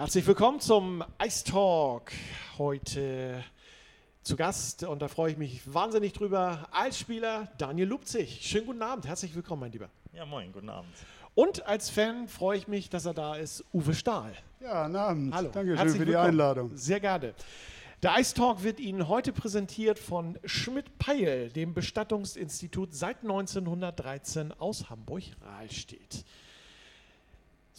[0.00, 2.10] Herzlich willkommen zum Ice Talk.
[2.56, 3.44] Heute
[4.22, 8.40] zu Gast und da freue ich mich wahnsinnig drüber als Spieler Daniel Lupzig.
[8.40, 9.90] Schönen guten Abend, herzlich willkommen, mein Lieber.
[10.14, 10.90] Ja, moin, guten Abend.
[11.34, 14.32] Und als Fan freue ich mich, dass er da ist, Uwe Stahl.
[14.60, 15.34] Ja, guten Abend.
[15.34, 15.50] Hallo.
[15.52, 16.28] Danke schön Herzlich für die willkommen.
[16.30, 16.70] Einladung.
[16.74, 17.34] Sehr gerne.
[18.02, 26.24] Der Ice Talk wird Ihnen heute präsentiert von Schmidt-Peil, dem Bestattungsinstitut seit 1913 aus Hamburg-Rahlstedt.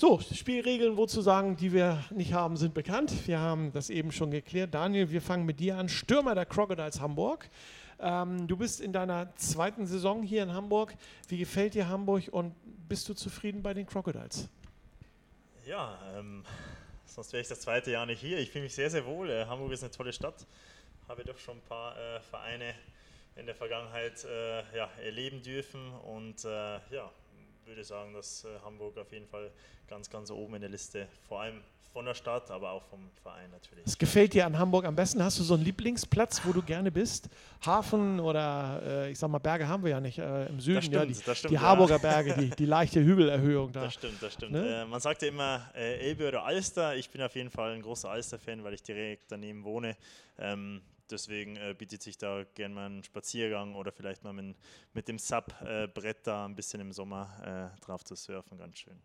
[0.02, 3.28] So, Spielregeln, wozu sagen, die wir nicht haben, sind bekannt.
[3.28, 4.74] Wir haben das eben schon geklärt.
[4.74, 5.90] Daniel, wir fangen mit dir an.
[5.90, 7.48] Stürmer der Crocodiles Hamburg.
[8.00, 10.96] Ähm, du bist in deiner zweiten Saison hier in Hamburg.
[11.28, 12.56] Wie gefällt dir Hamburg und
[12.90, 14.50] bist du zufrieden bei den Crocodiles?
[15.68, 16.46] Ja, ähm,
[17.06, 18.40] sonst wäre ich das zweite Jahr nicht hier.
[18.40, 19.30] Ich fühle mich sehr, sehr wohl.
[19.30, 20.48] Äh, Hamburg ist eine tolle Stadt.
[21.08, 22.74] Habe doch schon ein paar äh, Vereine
[23.36, 27.12] in der Vergangenheit äh, ja, erleben dürfen und äh, ja,
[27.66, 29.52] würde sagen, dass äh, Hamburg auf jeden Fall
[29.88, 31.62] ganz, ganz oben in der Liste, vor allem
[31.92, 33.86] von der Stadt, aber auch vom Verein natürlich.
[33.86, 35.22] Was gefällt dir an Hamburg am besten?
[35.24, 37.28] Hast du so einen Lieblingsplatz, wo du gerne bist?
[37.66, 40.76] Hafen oder äh, ich sag mal, Berge haben wir ja nicht äh, im Süden.
[40.78, 41.62] Das ja, stimmt, die stimmt, die ja.
[41.62, 43.84] Harburger Berge, die, die leichte Hügelerhöhung da.
[43.84, 44.54] Das stimmt, das stimmt.
[44.54, 44.84] Ne?
[44.84, 46.96] Äh, man sagt ja immer Elbe oder Alster.
[46.96, 49.98] Ich bin auf jeden Fall ein großer Alster-Fan, weil ich direkt daneben wohne.
[50.40, 54.56] Ähm, deswegen äh, bietet sich da gerne mal ein Spaziergang oder vielleicht mal mit,
[54.94, 58.58] mit dem Sub-Brett da ein bisschen im Sommer äh, drauf zu surfen.
[58.58, 59.00] Ganz schön.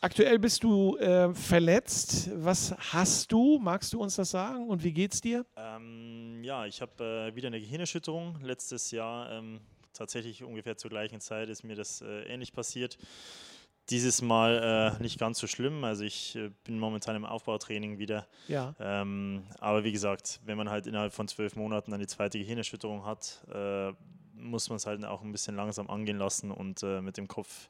[0.00, 2.30] Aktuell bist du äh, verletzt.
[2.34, 3.58] Was hast du?
[3.60, 4.68] Magst du uns das sagen?
[4.68, 5.44] Und wie geht's dir?
[5.56, 8.40] Ähm, ja, ich habe äh, wieder eine Gehirnerschütterung.
[8.42, 9.60] Letztes Jahr, ähm,
[9.92, 12.98] tatsächlich ungefähr zur gleichen Zeit, ist mir das äh, ähnlich passiert.
[13.90, 15.84] Dieses Mal äh, nicht ganz so schlimm.
[15.84, 18.26] Also ich äh, bin momentan im Aufbautraining wieder.
[18.48, 18.74] Ja.
[18.78, 23.04] Ähm, aber wie gesagt, wenn man halt innerhalb von zwölf Monaten dann die zweite Gehirnerschütterung
[23.04, 23.92] hat, äh,
[24.34, 27.68] muss man es halt auch ein bisschen langsam angehen lassen und äh, mit dem Kopf,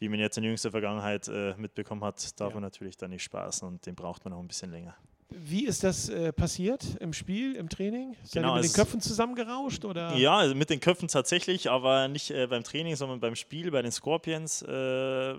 [0.00, 2.54] wie man jetzt in jüngster Vergangenheit äh, mitbekommen hat, darf Ja.
[2.54, 4.96] man natürlich dann nicht spaßen und den braucht man auch ein bisschen länger.
[5.30, 8.16] Wie ist das äh, passiert im Spiel, im Training?
[8.22, 9.84] Seid Genau, mit den Köpfen zusammengerauscht?
[9.84, 10.14] Oder?
[10.16, 13.82] Ja, also mit den Köpfen tatsächlich, aber nicht äh, beim Training, sondern beim Spiel bei
[13.82, 14.62] den Scorpions.
[14.62, 15.34] Äh,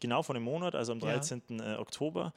[0.00, 1.06] genau vor einem Monat, also am Ja.
[1.12, 1.42] 13.
[1.60, 2.32] Äh, Oktober.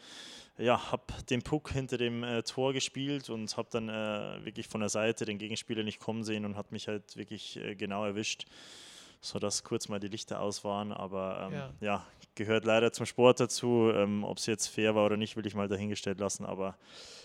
[0.58, 4.82] Ja, habe den Puck hinter dem äh, Tor gespielt und habe dann äh, wirklich von
[4.82, 8.46] der Seite den Gegenspieler nicht kommen sehen und hat mich halt wirklich äh, genau erwischt,
[9.22, 10.92] sodass kurz mal die Lichter aus waren.
[10.92, 11.74] Aber ähm, Ja.
[11.80, 12.06] ja.
[12.36, 13.92] gehört leider zum Sport dazu.
[13.94, 16.46] Ähm, Ob es jetzt fair war oder nicht, will ich mal dahingestellt lassen.
[16.46, 16.78] Aber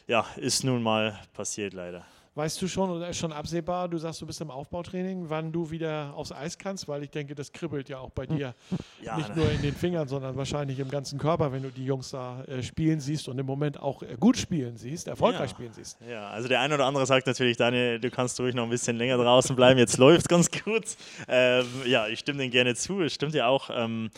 [0.07, 2.05] ja, ist nun mal passiert leider.
[2.37, 5.71] Weißt du schon oder ist schon absehbar, du sagst, du bist im Aufbautraining, wann du
[5.71, 6.89] wieder aufs Eis kannst?
[6.89, 8.55] Weil ich denke, das kribbelt ja auch bei dir.
[9.03, 12.11] Ja, Nicht nur in den Fingern, sondern wahrscheinlich im ganzen Körper, wenn du die Jungs
[12.11, 15.57] da äh, spielen siehst und im Moment auch äh, gut spielen siehst, erfolgreich Ja.
[15.57, 15.99] spielen siehst.
[16.09, 18.97] Ja, also der eine oder andere sagt natürlich, Daniel, du kannst ruhig noch ein bisschen
[18.97, 20.85] länger draußen bleiben, jetzt läuft ganz gut.
[21.29, 23.69] Ähm, ja, ich stimme dem gerne zu, es stimmt ja auch.
[23.71, 24.11] Ähm,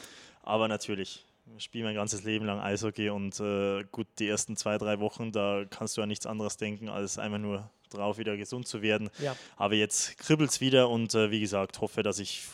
[0.44, 4.78] aber natürlich, ich spiele mein ganzes Leben lang Eishockey und äh, gut, die ersten zwei,
[4.78, 8.66] drei Wochen, da kannst du an nichts anderes denken, als einfach nur drauf wieder gesund
[8.66, 9.10] zu werden.
[9.18, 9.36] Ja.
[9.56, 12.44] Aber jetzt kribbelt es wieder und äh, wie gesagt, hoffe, dass ich,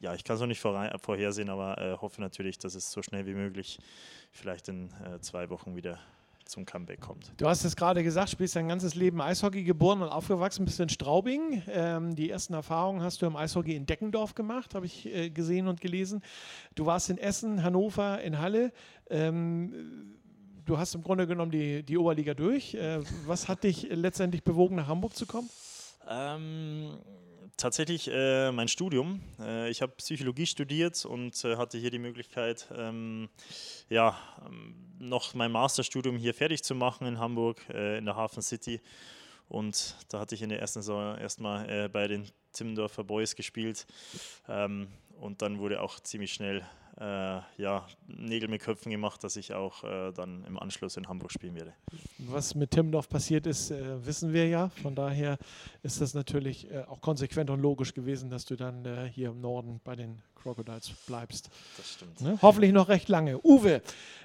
[0.00, 3.26] ja, ich kann es noch nicht vorhersehen, aber äh, hoffe natürlich, dass es so schnell
[3.26, 3.78] wie möglich
[4.32, 5.98] vielleicht in äh, zwei Wochen wieder
[6.48, 7.30] zum Comeback kommt.
[7.36, 10.88] Du hast es gerade gesagt, spielst dein ganzes Leben Eishockey, geboren und aufgewachsen, bist in
[10.88, 11.62] Straubing.
[11.68, 15.68] Ähm, die ersten Erfahrungen hast du im Eishockey in Deckendorf gemacht, habe ich äh, gesehen
[15.68, 16.22] und gelesen.
[16.74, 18.72] Du warst in Essen, Hannover, in Halle.
[19.10, 20.17] Ähm,
[20.68, 22.74] du hast im Grunde genommen die, die Oberliga durch.
[22.74, 25.48] Äh, was hat dich letztendlich bewogen, nach Hamburg zu kommen?
[26.08, 26.98] Ähm,
[27.56, 29.20] tatsächlich äh, mein Studium.
[29.40, 33.28] Äh, ich habe Psychologie studiert und äh, hatte hier die Möglichkeit, ähm,
[33.88, 38.42] ja, ähm, noch mein Masterstudium hier fertig zu machen in Hamburg, äh, in der Hafen
[38.42, 38.80] City.
[39.48, 43.86] Und da hatte ich in der ersten Saison erstmal äh, bei den Timmendorfer Boys gespielt.
[44.46, 46.64] Ähm, und dann wurde auch ziemlich schnell
[47.00, 51.54] ja, Nägel mit Köpfen gemacht, dass ich auch äh, dann im Anschluss in Hamburg spielen
[51.54, 51.72] werde.
[52.18, 54.70] Was mit Timmendorf passiert ist, äh, wissen wir ja.
[54.82, 55.38] Von daher
[55.82, 59.40] ist das natürlich äh, auch konsequent und logisch gewesen, dass du dann äh, hier im
[59.40, 61.50] Norden bei den Crocodiles bleibst.
[61.76, 62.20] Das stimmt.
[62.20, 62.38] Ne?
[62.42, 63.38] Hoffentlich noch recht lange.
[63.44, 63.82] Uwe,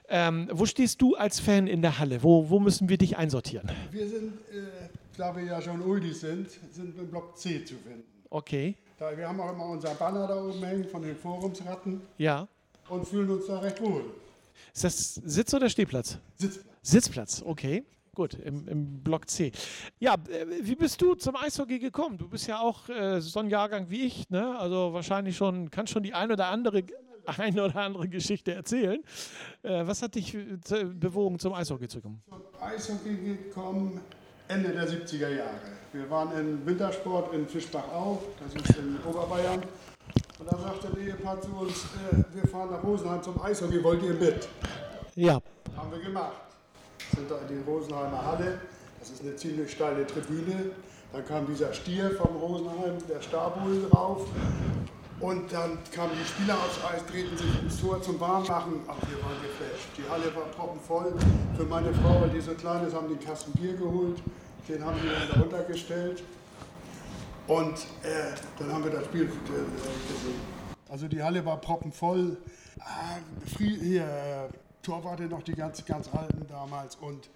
[0.09, 2.23] ähm, wo stehst du als Fan in der Halle?
[2.23, 3.69] Wo, wo müssen wir dich einsortieren?
[3.91, 7.75] Wir sind, äh, da wir ja schon Oldies sind, sind wir im Block C zu
[7.75, 8.03] finden.
[8.29, 12.47] Okay, Da, wir haben auch immer unser Banner da oben hängen von den Forumsratten ja.
[12.89, 14.05] Und fühlen uns da recht wohl.
[14.73, 16.17] Ist das Sitz- oder Stehplatz?
[16.35, 16.65] Sitzplatz.
[16.81, 17.83] Sitzplatz, okay.
[18.15, 19.51] Gut, im, im Block C.
[19.99, 22.19] Ja, äh, wie bist du zum Eishockey gekommen?
[22.19, 24.55] Du bist ja auch äh, so ein Jahrgang wie ich, ne?
[24.59, 26.83] Also wahrscheinlich schon, kannst schon die ein oder andere,
[27.25, 29.01] ein oder andere Geschichte erzählen.
[29.63, 32.21] Äh, was hat dich äh, bewogen, zum Eishockey zu kommen?
[32.29, 33.99] Zum Eishockey gekommen
[34.47, 35.59] Ende der 70er Jahre.
[35.91, 39.63] Wir waren im Wintersport in Fischbach-Au, das ist in Oberbayern.
[40.43, 44.03] Und da sagte ein Ehepaar zu uns, äh, wir fahren nach Rosenheim zum Eishockey, wollt
[44.03, 44.49] ihr mit?
[45.15, 45.39] Ja,
[45.77, 46.33] Haben wir gemacht.
[47.15, 48.59] sind da in die Rosenheimer Halle.
[48.99, 50.71] Das ist eine ziemlich steile Tribüne.
[51.13, 54.25] Dann kam dieser Stier vom Rosenheim, der Stabul rauf.
[55.21, 58.81] Und dann kamen die Spieler aufs Eis, drehten sich ins Tor zum Warmmachen.
[58.87, 59.87] Ach, wir waren geflasht.
[59.97, 61.13] Die Halle war proppenvoll.
[61.55, 64.17] Für meine Frau, weil die so klein ist, haben die einen Kasten Bier geholt.
[64.67, 66.21] Den haben wir dann darunter gestellt.
[67.47, 70.39] Und äh, dann haben wir das Spiel äh, gesehen.
[70.89, 72.37] Also die Halle war proppenvoll.
[72.79, 73.17] Ah,
[73.57, 74.49] hier,
[74.81, 76.95] Torwarte noch die ganz, ganz alten damals.
[76.95, 77.29] Und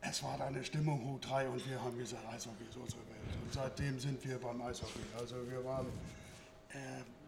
[0.00, 3.36] es war da eine Stimmung hoch drei und wir haben gesagt, Eishockey ist unsere Welt.
[3.44, 5.00] Und seitdem sind wir beim Eishockey.
[5.18, 5.86] Also wir waren
[6.70, 6.76] äh,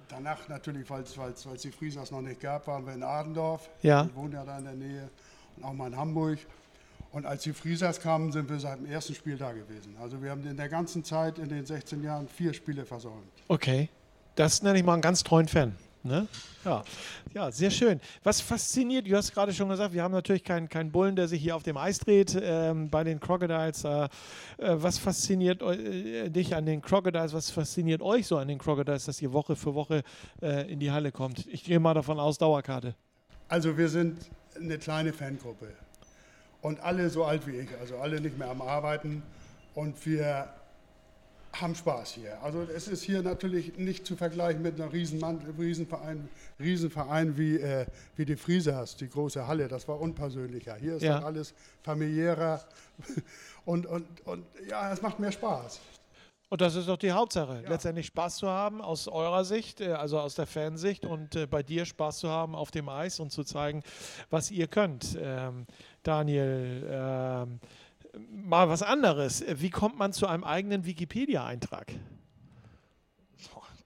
[0.08, 3.68] danach natürlich, weil es die Friesers noch nicht gab, waren wir in Adendorf.
[3.82, 4.06] Ja.
[4.06, 5.08] Wir wohnen ja da in der Nähe.
[5.56, 6.38] Und auch mal in Hamburg.
[7.10, 9.96] Und als die Friesers kamen, sind wir seit dem ersten Spiel da gewesen.
[10.00, 13.32] Also wir haben in der ganzen Zeit, in den 16 Jahren, vier Spiele versäumt.
[13.49, 13.88] Okay.
[14.34, 15.75] Das nenne ich mal einen ganz treuen Fan.
[16.05, 16.28] Ne?
[16.64, 16.84] Ja.
[17.34, 18.00] ja, sehr schön.
[18.22, 21.43] Was fasziniert, du hast gerade schon gesagt, wir haben natürlich keinen kein Bullen, der sich
[21.43, 23.84] hier auf dem Eis dreht ähm, bei den Crocodiles.
[23.84, 24.08] Äh, äh,
[24.58, 27.32] was fasziniert äh, dich an den Crocodiles?
[27.32, 30.02] Was fasziniert euch so an den Crocodiles, dass ihr Woche für Woche
[30.40, 31.46] äh, in die Halle kommt?
[31.49, 32.94] Ich gehe mal davon aus, Dauerkarte.
[33.49, 34.19] Also wir sind
[34.56, 35.72] eine kleine Fangruppe
[36.62, 39.22] und alle so alt wie ich, also alle nicht mehr am Arbeiten
[39.75, 40.49] und wir
[41.52, 42.43] haben Spaß hier.
[42.43, 46.28] Also es ist hier natürlich nicht zu vergleichen mit einem Riesenmann, Riesenverein,
[46.60, 49.69] Riesenverein wie, äh, wie die Friesers, die große Halle.
[49.69, 50.76] Das war unpersönlicher.
[50.76, 51.22] Hier ist ja.
[51.22, 52.62] alles familiärer
[53.64, 55.81] und, und, und ja, es macht mehr Spaß.
[56.50, 57.60] Und das ist doch die Hauptsache.
[57.62, 57.68] Ja.
[57.68, 61.62] Letztendlich Spaß zu haben aus eurer Sicht, äh, also aus der Fansicht und äh, bei
[61.62, 63.82] dir Spaß zu haben auf dem Eis und zu zeigen,
[64.30, 65.18] was ihr könnt.
[65.20, 65.66] Ähm,
[66.02, 67.60] Daniel, ähm,
[68.30, 69.44] mal was anderes.
[69.46, 71.92] Wie kommt man zu einem eigenen Wikipedia-Eintrag?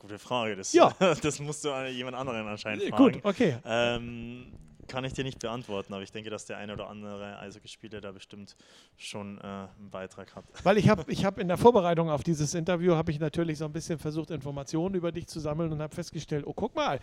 [0.03, 0.57] Gute Frage.
[0.57, 0.93] Das, ja.
[1.23, 3.13] das musst du jemand anderen anscheinend fragen.
[3.13, 3.59] Gut, okay.
[3.65, 4.53] Ähm,
[4.89, 8.13] kann ich dir nicht beantworten, aber ich denke, dass der eine oder andere Eishockeyspieler da
[8.13, 8.57] bestimmt
[8.97, 10.45] schon äh, einen Beitrag hat.
[10.63, 13.65] Weil ich habe ich hab in der Vorbereitung auf dieses Interview, habe ich natürlich so
[13.65, 17.01] ein bisschen versucht, Informationen über dich zu sammeln und habe festgestellt, oh guck mal,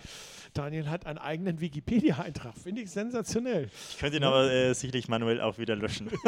[0.54, 2.56] Daniel hat einen eigenen Wikipedia-Eintrag.
[2.58, 3.70] Finde ich sensationell.
[3.90, 6.10] Ich könnte ihn aber äh, sicherlich manuell auch wieder löschen.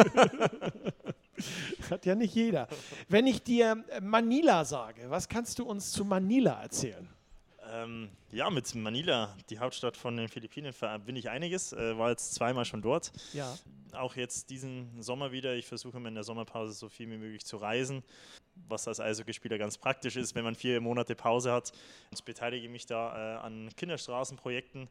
[1.90, 2.68] hat ja nicht jeder.
[3.10, 7.08] Wenn ich dir Manila sage, was kannst du uns zu Manila erzählen?
[7.72, 10.74] Ähm, ja, mit Manila, die Hauptstadt von den Philippinen,
[11.06, 11.72] bin ich einiges.
[11.72, 13.14] Äh, war jetzt zweimal schon dort.
[13.34, 13.58] Ja.
[13.94, 15.56] Auch jetzt diesen Sommer wieder.
[15.56, 18.04] Ich versuche mir in der Sommerpause so viel wie möglich zu reisen,
[18.68, 21.72] was als Eishockeyspieler ganz praktisch ist, wenn man vier Monate Pause hat.
[22.12, 24.90] Ich beteilige mich da äh, an Kinderstraßenprojekten.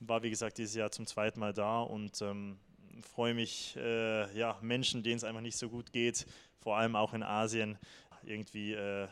[0.00, 2.58] War wie gesagt dieses Jahr zum zweiten Mal da und ähm,
[3.02, 6.26] freue mich, äh, ja, Menschen, denen es einfach nicht so gut geht,
[6.60, 7.78] vor allem auch in Asien,
[8.24, 9.08] irgendwie äh,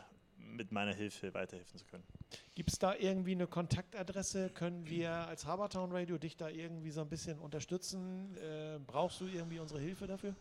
[0.51, 2.05] mit meiner Hilfe weiterhelfen zu können.
[2.55, 4.51] Gibt es da irgendwie eine Kontaktadresse?
[4.51, 8.37] Können wir als Habertown Radio dich da irgendwie so ein bisschen unterstützen?
[8.37, 10.35] Äh, brauchst du irgendwie unsere Hilfe dafür?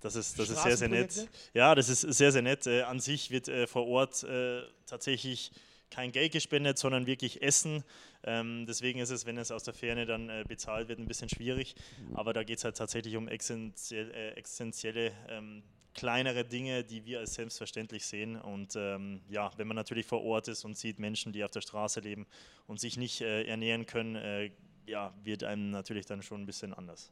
[0.00, 1.28] Das ist, das ist sehr, sehr nett.
[1.54, 2.66] Ja, das ist sehr, sehr nett.
[2.66, 5.52] Äh, an sich wird äh, vor Ort äh, tatsächlich
[5.90, 7.84] kein Geld gespendet, sondern wirklich Essen.
[8.22, 11.28] Ähm, deswegen ist es, wenn es aus der Ferne dann äh, bezahlt wird, ein bisschen
[11.28, 11.74] schwierig.
[12.14, 15.62] Aber da geht es halt tatsächlich um existenzielle, äh, existenzielle ähm,
[15.96, 18.36] kleinere Dinge, die wir als selbstverständlich sehen.
[18.36, 21.62] Und ähm, ja, wenn man natürlich vor Ort ist und sieht Menschen, die auf der
[21.62, 22.26] Straße leben
[22.66, 24.50] und sich nicht äh, ernähren können, äh,
[24.86, 27.10] ja, wird einem natürlich dann schon ein bisschen anders.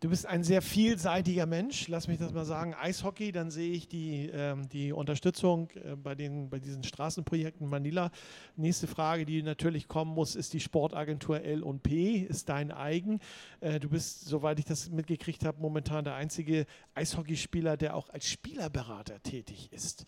[0.00, 2.72] Du bist ein sehr vielseitiger Mensch, lass mich das mal sagen.
[2.72, 8.12] Eishockey, dann sehe ich die, ähm, die Unterstützung äh, bei, den, bei diesen Straßenprojekten Manila.
[8.54, 13.18] Nächste Frage, die natürlich kommen muss, ist die Sportagentur L&P, ist dein eigen.
[13.58, 18.28] Äh, du bist, soweit ich das mitgekriegt habe, momentan der einzige Eishockeyspieler, der auch als
[18.28, 20.04] Spielerberater tätig ist.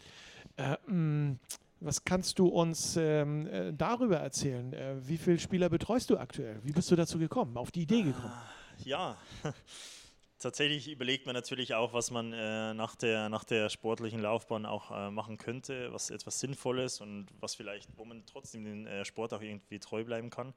[0.56, 1.40] Äh, mm,
[1.80, 4.72] was kannst du uns ähm, äh, darüber erzählen?
[4.72, 6.60] Äh, wie viele Spieler betreust du aktuell?
[6.62, 8.32] Wie bist du dazu gekommen, auf die Idee gekommen?
[8.32, 9.16] Ah ja,
[10.38, 14.90] tatsächlich überlegt man natürlich auch, was man äh, nach, der, nach der sportlichen Laufbahn auch
[14.90, 19.34] äh, machen könnte, was etwas Sinnvolles und was vielleicht, wo man trotzdem den äh, Sport
[19.34, 20.54] auch irgendwie treu bleiben kann.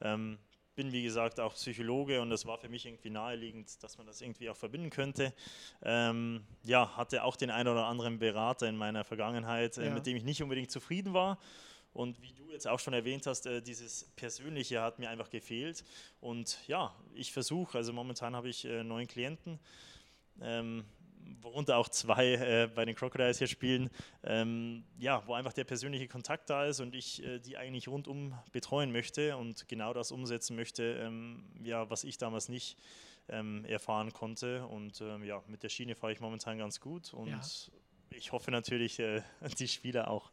[0.00, 0.38] Ähm,
[0.74, 4.20] bin wie gesagt auch Psychologe und das war für mich irgendwie naheliegend, dass man das
[4.20, 5.34] irgendwie auch verbinden könnte.
[5.82, 9.90] Ähm, ja, hatte auch den einen oder anderen Berater in meiner Vergangenheit, äh, ja.
[9.90, 11.38] mit dem ich nicht unbedingt zufrieden war
[11.98, 15.82] und wie du jetzt auch schon erwähnt hast, äh, dieses Persönliche hat mir einfach gefehlt.
[16.20, 19.58] Und ja, ich versuche, also momentan habe ich äh, neun Klienten,
[20.40, 20.84] ähm,
[21.42, 23.90] worunter auch zwei äh, bei den Crocodiles hier spielen,
[24.22, 28.32] ähm, ja, wo einfach der persönliche Kontakt da ist und ich äh, die eigentlich rundum
[28.52, 32.78] betreuen möchte und genau das umsetzen möchte, ähm, ja, was ich damals nicht
[33.28, 34.64] ähm, erfahren konnte.
[34.68, 37.40] Und ähm, ja, mit der Schiene fahre ich momentan ganz gut und ja.
[38.10, 39.22] ich hoffe natürlich, äh,
[39.58, 40.30] die Spieler auch.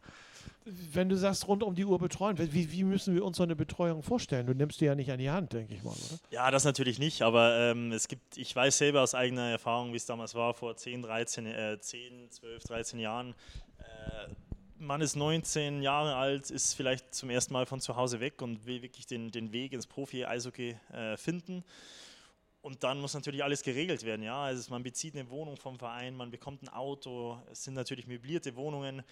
[0.65, 3.55] Wenn du sagst, rund um die Uhr betreuen, wie, wie müssen wir uns so eine
[3.55, 4.47] Betreuung vorstellen?
[4.47, 6.19] Du nimmst die ja nicht an die Hand, denke ich mal, oder?
[6.31, 9.97] Ja, das natürlich nicht, aber ähm, es gibt, ich weiß selber aus eigener Erfahrung, wie
[9.97, 13.35] es damals war, vor 10, 13, äh, 10, 12, 13 Jahren.
[13.79, 14.33] Äh,
[14.77, 18.65] man ist 19 Jahre alt, ist vielleicht zum ersten Mal von zu Hause weg und
[18.65, 21.63] will wirklich den, den Weg ins Profi-Eishockey äh, finden.
[22.61, 24.23] Und dann muss natürlich alles geregelt werden.
[24.23, 24.43] Ja?
[24.43, 28.55] Also man bezieht eine Wohnung vom Verein, man bekommt ein Auto, es sind natürlich möblierte
[28.55, 29.03] Wohnungen.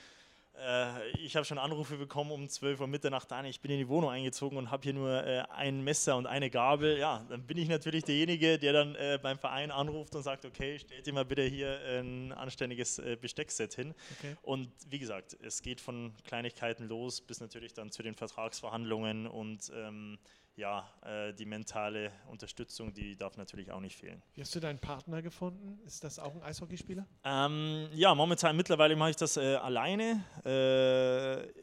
[0.59, 3.45] Äh, ich habe schon Anrufe bekommen um 12 Uhr Mitternacht an.
[3.45, 6.49] Ich bin in die Wohnung eingezogen und habe hier nur äh, ein Messer und eine
[6.49, 6.97] Gabel.
[6.97, 10.77] Ja, dann bin ich natürlich derjenige, der dann äh, beim Verein anruft und sagt: Okay,
[10.79, 13.93] stellt dir mal bitte hier ein anständiges äh, Besteckset hin.
[14.19, 14.35] Okay.
[14.43, 19.71] Und wie gesagt, es geht von Kleinigkeiten los bis natürlich dann zu den Vertragsverhandlungen und.
[19.75, 20.19] Ähm,
[20.55, 24.21] ja, äh, die mentale Unterstützung, die darf natürlich auch nicht fehlen.
[24.35, 25.79] Wie hast du deinen Partner gefunden?
[25.85, 27.07] Ist das auch ein Eishockeyspieler?
[27.23, 30.23] Ähm, ja, momentan mittlerweile mache ich das äh, alleine.
[30.45, 30.49] Äh,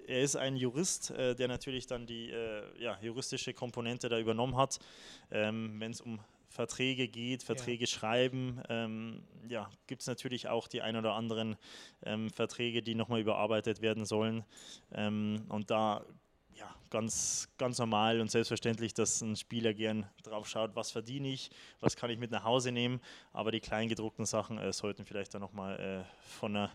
[0.07, 4.57] er ist ein Jurist, äh, der natürlich dann die äh, ja, juristische Komponente da übernommen
[4.57, 4.79] hat,
[5.31, 6.19] ähm, wenn es um
[6.51, 7.87] Verträge geht, Verträge ja.
[7.87, 11.57] schreiben, ähm, ja, gibt es natürlich auch die ein oder anderen
[12.03, 14.45] ähm, Verträge, die nochmal überarbeitet werden sollen.
[14.93, 16.05] Ähm, und da
[16.61, 21.51] ja, ganz, ganz normal und selbstverständlich, dass ein Spieler gern drauf schaut, was verdiene ich,
[21.81, 23.01] was kann ich mit nach Hause nehmen.
[23.33, 26.71] Aber die kleingedruckten Sachen äh, sollten vielleicht dann nochmal äh, von einer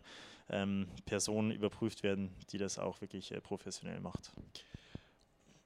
[0.50, 4.32] ähm, Person überprüft werden, die das auch wirklich äh, professionell macht.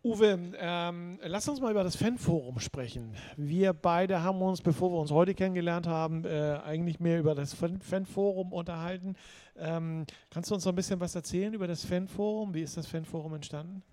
[0.02, 3.16] Uwe, ähm, lass uns mal über das Fanforum sprechen.
[3.36, 7.54] Wir beide haben uns, bevor wir uns heute kennengelernt haben, äh, eigentlich mehr über das
[7.54, 9.16] Fan Fanforum unterhalten.
[9.58, 12.54] Ähm, kannst du uns noch ein bisschen was erzählen über das Fanforum?
[12.54, 13.84] Wie ist das Fanforum entstanden?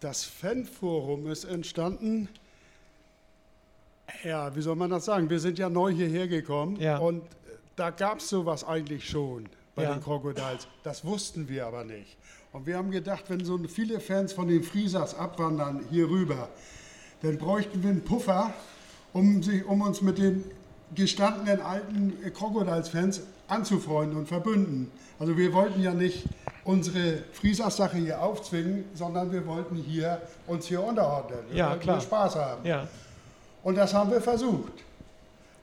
[0.00, 2.28] Das Fanforum ist entstanden.
[4.22, 5.28] Ja, wie soll man das sagen?
[5.30, 6.98] Wir sind ja neu hierher gekommen ja.
[6.98, 7.22] und
[7.76, 9.94] da gab es sowas eigentlich schon bei ja.
[9.94, 10.68] den Crocodiles.
[10.82, 12.16] Das wussten wir aber nicht.
[12.52, 16.48] Und wir haben gedacht, wenn so viele Fans von den Friesers abwandern hier rüber,
[17.22, 18.54] dann bräuchten wir einen Puffer,
[19.12, 20.44] um, sich, um uns mit den
[20.94, 24.90] gestandenen alten Crocodiles-Fans anzufreunden und verbünden.
[25.18, 26.24] Also wir wollten ja nicht
[26.64, 31.38] unsere Friesers-Sache hier aufzwingen, sondern wir wollten hier uns hier unterordnen.
[31.48, 32.00] Wir ja, klar.
[32.00, 32.66] Spaß haben.
[32.66, 32.88] Ja.
[33.62, 34.72] Und das haben wir versucht.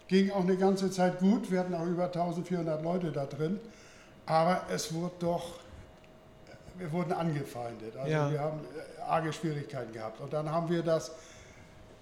[0.07, 1.51] Ging auch eine ganze Zeit gut.
[1.51, 3.59] Wir hatten auch über 1400 Leute da drin.
[4.25, 5.59] Aber es wurde doch,
[6.77, 7.95] wir wurden angefeindet.
[7.97, 8.31] Also ja.
[8.31, 10.21] wir haben äh, arge Schwierigkeiten gehabt.
[10.21, 11.11] Und dann haben wir das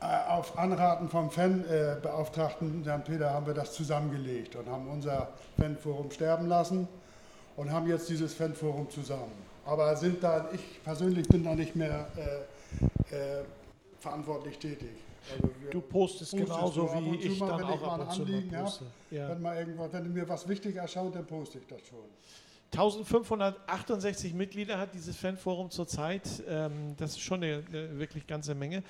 [0.01, 5.29] auf Anraten vom Fanbeauftragten, Herrn Peter, haben wir das zusammengelegt und haben unser
[5.59, 6.87] Fanforum sterben lassen
[7.55, 9.31] und haben jetzt dieses Fanforum zusammen.
[9.63, 13.43] Aber sind da, ich persönlich bin da nicht mehr äh, äh,
[13.99, 14.89] verantwortlich tätig.
[15.35, 18.85] Also du postest genauso so wie ich mal, dann auch ab und zu mal poste.
[19.11, 19.29] Ja.
[19.29, 21.99] Wenn, mal irgendwas, wenn mir was wichtig erscheint, dann poste ich das schon.
[22.71, 26.23] 1568 Mitglieder hat dieses Fanforum zurzeit.
[26.47, 27.63] Ähm, das ist schon eine
[27.99, 28.81] wirklich ganze Menge.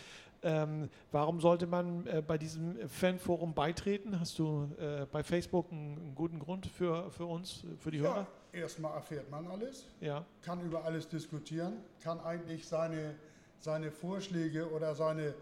[0.44, 4.20] Ähm, warum sollte man äh, bei diesem Fanforum beitreten?
[4.20, 8.04] Hast du äh, bei Facebook einen, einen, guten Grund für, für uns, für die ja,
[8.06, 8.28] Hörer?
[8.52, 10.26] Erstmal erfährt man alles, ja.
[10.42, 13.16] kann über alles diskutieren, kann eigentlich seine,
[13.60, 15.36] seine Vorschläge oder seine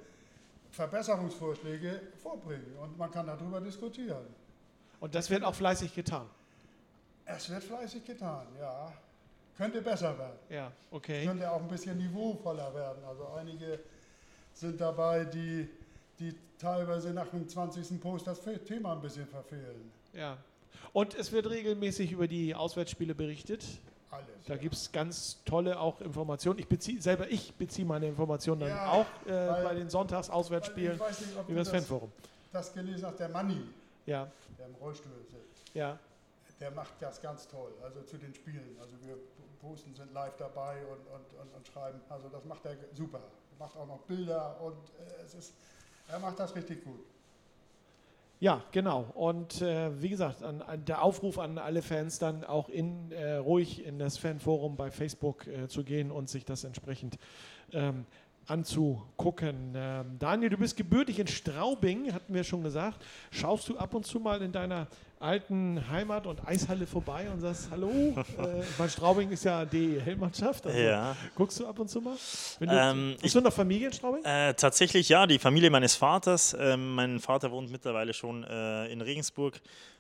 [0.72, 4.28] Verbesserungsvorschläge vorbringen und man kann darüber diskutieren.
[5.00, 6.28] Und das wird auch fleißig getan?
[7.26, 8.92] Es wird fleißig getan, ja.
[9.58, 10.40] Könnte besser werden.
[10.50, 11.26] Ja, okay.
[11.26, 13.04] Könnte auch ein bisschen niveauvoller werden.
[13.06, 13.80] Also einige
[14.60, 15.68] sind dabei, die,
[16.20, 18.00] die teilweise nach dem 20.
[18.02, 19.92] Post das Thema ein bisschen verfehlen.
[20.14, 20.38] Ja.
[20.92, 23.64] Und es wird regelmäßig über die Auswärtsspiele berichtet.
[24.12, 24.28] Alles.
[24.48, 24.60] Da ja.
[24.60, 26.60] gibt es ganz tolle auch Informationen.
[26.60, 31.00] Ich beziehe selber, ich beziehe meine Informationen dann ja, auch äh, weil, bei den Sonntagsauswärtsspielen
[31.48, 32.12] über das Fanforum.
[32.52, 33.62] Das gelesen hast, der Manni,
[34.08, 34.28] ja.
[34.58, 35.76] der im Rollstuhl sitzt.
[35.76, 36.00] Ja.
[36.60, 38.76] Der macht das ganz toll, also zu den Spielen.
[38.82, 39.18] Also wir
[39.62, 42.02] posten, sind live dabei und, und, und, und schreiben.
[42.10, 43.22] Also das macht er super
[43.60, 45.54] macht auch noch Bilder und äh, es ist,
[46.08, 47.02] er macht das richtig gut.
[48.40, 49.12] Ja, genau.
[49.16, 53.34] Und äh, wie gesagt, an, an der Aufruf an alle Fans dann auch in, äh,
[53.34, 57.20] ruhig in das Fanforum bei Facebook äh, zu gehen und sich das entsprechend
[57.74, 58.06] ähm,
[58.48, 59.74] anzugucken.
[59.76, 63.06] Ähm, Daniel, du bist gebürtig in Straubing, hatten wir schon gesagt.
[63.30, 64.88] Schaust du ab und zu mal in deiner
[65.20, 67.90] alten Heimat und Eishalle vorbei und sagst Hallo.
[68.38, 70.66] äh, mein Straubing ist ja die Hellmannschaft.
[70.66, 71.16] Also ja.
[71.36, 72.16] Guckst du ab und zu mal?
[72.60, 74.24] Du, ähm, hast du noch Familie in Straubing?
[74.24, 76.56] Äh, tatsächlich ja, die Familie meines Vaters.
[76.58, 79.60] Ähm, mein Vater wohnt mittlerweile schon äh, in Regensburg,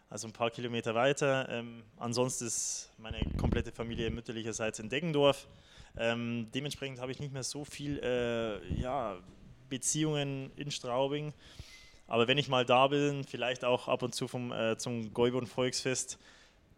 [0.10, 1.50] also ein paar Kilometer weiter.
[1.50, 5.48] Ähm, ansonsten ist meine komplette Familie mütterlicherseits in Deggendorf.
[5.98, 9.18] Ähm, dementsprechend habe ich nicht mehr so viel äh, ja,
[9.70, 11.34] Beziehungen in Straubing.
[12.10, 15.46] Aber wenn ich mal da bin, vielleicht auch ab und zu vom, äh, zum Gäubon
[15.46, 16.18] Volksfest,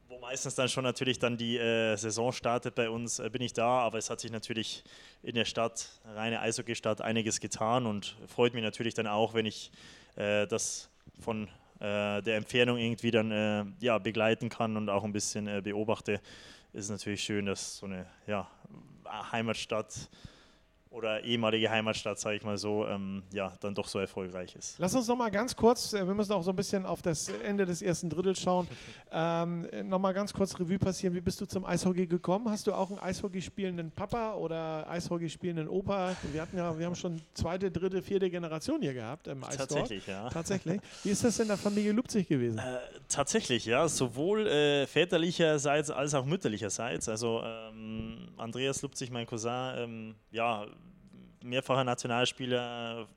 [0.10, 3.54] wo meistens dann schon natürlich dann die äh, Saison startet bei uns, äh, bin ich
[3.54, 4.84] da, aber es hat sich natürlich
[5.24, 9.72] in der Stadt, reine Eishockey-Stadt, einiges getan und freut mich natürlich dann auch, wenn ich
[10.18, 10.90] äh, das
[11.22, 11.48] von
[11.80, 16.20] äh, der Entfernung irgendwie dann äh, ja, begleiten kann und auch ein bisschen beobachte.
[16.74, 18.50] Ist natürlich schön, dass so eine ja,
[19.32, 20.10] Heimatstadt
[20.92, 24.76] oder ehemalige Heimatstadt, sage ich mal so, ähm, ja, dann doch so erfolgreich ist.
[24.78, 27.30] Lass uns noch mal ganz kurz, äh, wir müssen auch so ein bisschen auf das
[27.30, 28.68] Ende des ersten Drittels schauen,
[29.12, 31.16] ähm, noch mal ganz kurz Revue passieren.
[31.16, 32.50] Wie bist du zum Eishockey gekommen?
[32.50, 36.14] Hast du auch einen Eishockey spielenden Papa oder Eishockey spielenden Opa?
[36.34, 39.58] Wir hatten ja, wir haben schon zweite, dritte, vierte Generation hier gehabt im Eishockey.
[39.58, 40.30] Tatsächlich, ja.
[40.30, 40.82] Tatsächlich.
[41.04, 42.58] Wie ist das in der Familie Lupzig gewesen?
[42.58, 47.08] Äh, tatsächlich, ja, sowohl äh, väterlicherseits als auch mütterlicherseits.
[47.08, 50.66] Also ähm, Andreas Lupzig, mein Cousin, ähm, ja,
[51.44, 53.08] mehrfacher Nationalspieler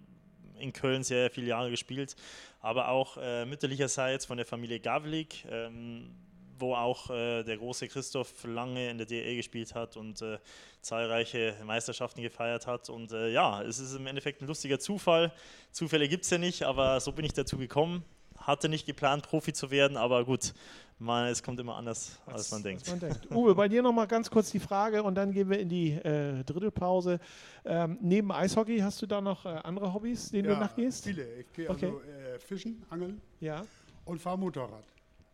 [0.59, 2.17] in Köln sehr viele Jahre gespielt,
[2.61, 6.11] aber auch äh, mütterlicherseits von der Familie Gavlik, ähm,
[6.59, 10.39] wo auch äh, der große Christoph lange in der DL gespielt hat und äh,
[10.81, 12.89] zahlreiche Meisterschaften gefeiert hat.
[12.91, 15.33] Und äh, ja, es ist im Endeffekt ein lustiger Zufall.
[15.73, 18.05] Zufälle gibt es ja nicht, aber so bin ich dazu gekommen.
[18.39, 20.55] Hatte nicht geplant, Profi zu werden, aber gut,
[20.99, 22.89] man, es kommt immer anders, als, als man denkt.
[22.89, 23.31] man denkt.
[23.31, 25.93] Uwe, bei dir noch mal ganz kurz die Frage und dann gehen wir in die
[25.93, 27.19] äh, Drittelpause.
[27.65, 31.05] Ähm, neben Eishockey hast du da noch äh, andere Hobbys, denen ja, du nachgehst?
[31.05, 31.27] Viele.
[31.41, 31.87] Ich gehe Okay.
[31.87, 33.65] also äh, fischen, angeln Ja.
[34.05, 34.85] und fahre Motorrad.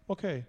[0.06, 0.44] Okay.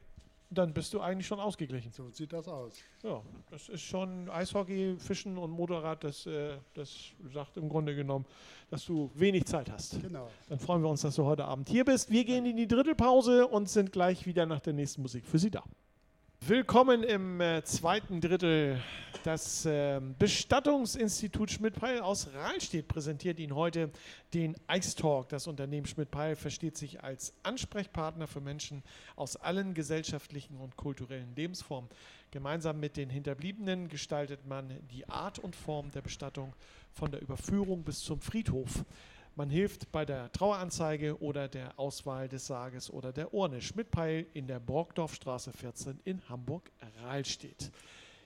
[0.53, 1.91] Dann bist du eigentlich schon ausgeglichen.
[1.91, 2.73] So sieht das aus.
[3.03, 8.25] Ja, das ist schon Eishockey, Fischen und Motorrad, das, äh, das sagt im Grunde genommen,
[8.69, 10.01] dass du wenig Zeit hast.
[10.01, 10.29] Genau.
[10.49, 12.11] Dann freuen wir uns, dass du heute Abend hier bist.
[12.11, 15.49] Wir gehen in die Drittelpause und sind gleich wieder nach der nächsten Musik für Sie
[15.49, 15.63] da.
[16.47, 18.81] Willkommen im äh, zweiten Drittel.
[19.23, 23.91] Das ähm, Bestattungsinstitut Schmidt-Peil aus Rahlstedt präsentiert Ihnen heute
[24.33, 25.29] den Ice Talk.
[25.29, 28.81] Das Unternehmen Schmidt-Peil versteht sich als Ansprechpartner für Menschen
[29.15, 31.91] aus allen gesellschaftlichen und kulturellen Lebensformen.
[32.31, 36.55] Gemeinsam mit den Hinterbliebenen gestaltet man die Art und Form der Bestattung
[36.91, 38.83] von der Überführung bis zum Friedhof.
[39.35, 43.61] Man hilft bei der Traueranzeige oder der Auswahl des Sarges oder der Urne.
[43.61, 47.71] Schmidtpeil in der Borgdorfstraße 14 in Hamburg-Rahlstedt.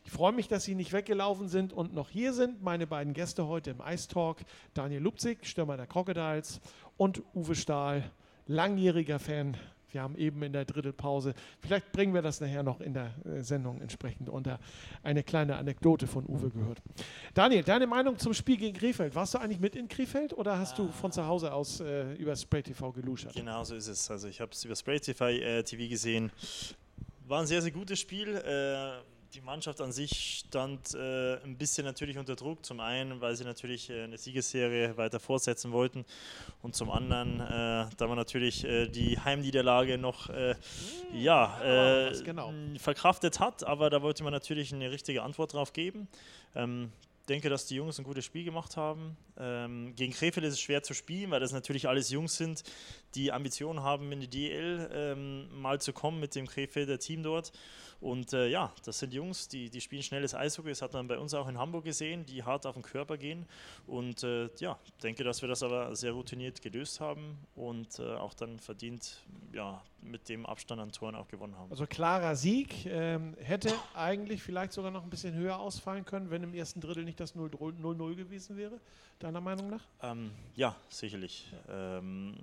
[0.03, 2.63] Ich freue mich, dass Sie nicht weggelaufen sind und noch hier sind.
[2.63, 4.37] Meine beiden Gäste heute im Ice Talk:
[4.73, 6.59] Daniel Lupzig, Stürmer der Crocodiles,
[6.97, 8.11] und Uwe Stahl,
[8.47, 9.57] langjähriger Fan.
[9.95, 13.41] Wir haben eben in der Drittelpause, vielleicht bringen wir das nachher noch in der äh,
[13.41, 14.59] Sendung entsprechend unter,
[15.03, 16.81] eine kleine Anekdote von Uwe gehört.
[17.33, 19.15] Daniel, deine Meinung zum Spiel gegen Krefeld.
[19.15, 22.35] Warst du eigentlich mit in Krefeld oder hast du von zu Hause aus äh, über
[22.35, 23.35] Spray TV geluschert?
[23.35, 24.11] Genau so ist es.
[24.11, 26.29] Also ich habe es über Spray TV, äh, TV gesehen.
[27.29, 28.35] War ein sehr, sehr gutes Spiel.
[28.35, 32.65] Äh, die Mannschaft an sich stand äh, ein bisschen natürlich unter Druck.
[32.65, 36.05] Zum einen, weil sie natürlich äh, eine Siegesserie weiter fortsetzen wollten
[36.61, 40.55] und zum anderen, äh, da man natürlich äh, die Heimniederlage noch äh,
[41.13, 42.53] ja, aber äh, genau?
[42.77, 46.07] verkraftet hat, aber da wollte man natürlich eine richtige Antwort drauf geben.
[46.55, 46.91] Ähm,
[47.27, 49.17] denke, dass die Jungs ein gutes Spiel gemacht haben.
[49.37, 52.63] Ähm, gegen Krefeld ist es schwer zu spielen, weil das natürlich alles Jungs sind,
[53.15, 57.51] die Ambitionen haben, in die DL ähm, mal zu kommen mit dem Krefelder Team dort.
[58.01, 60.69] Und äh, ja, das sind Jungs, die, die spielen schnelles Eishockey.
[60.69, 63.45] Das hat man bei uns auch in Hamburg gesehen, die hart auf den Körper gehen.
[63.87, 68.33] Und äh, ja, denke, dass wir das aber sehr routiniert gelöst haben und äh, auch
[68.33, 69.21] dann verdient
[69.53, 71.71] ja, mit dem Abstand an Toren auch gewonnen haben.
[71.71, 72.85] Also klarer Sieg.
[72.85, 77.03] Ähm, hätte eigentlich vielleicht sogar noch ein bisschen höher ausfallen können, wenn im ersten Drittel
[77.03, 78.79] nicht das 0-0 gewesen wäre,
[79.19, 79.83] deiner Meinung nach?
[80.01, 81.51] Ähm, ja, sicherlich.
[81.69, 82.35] Ähm,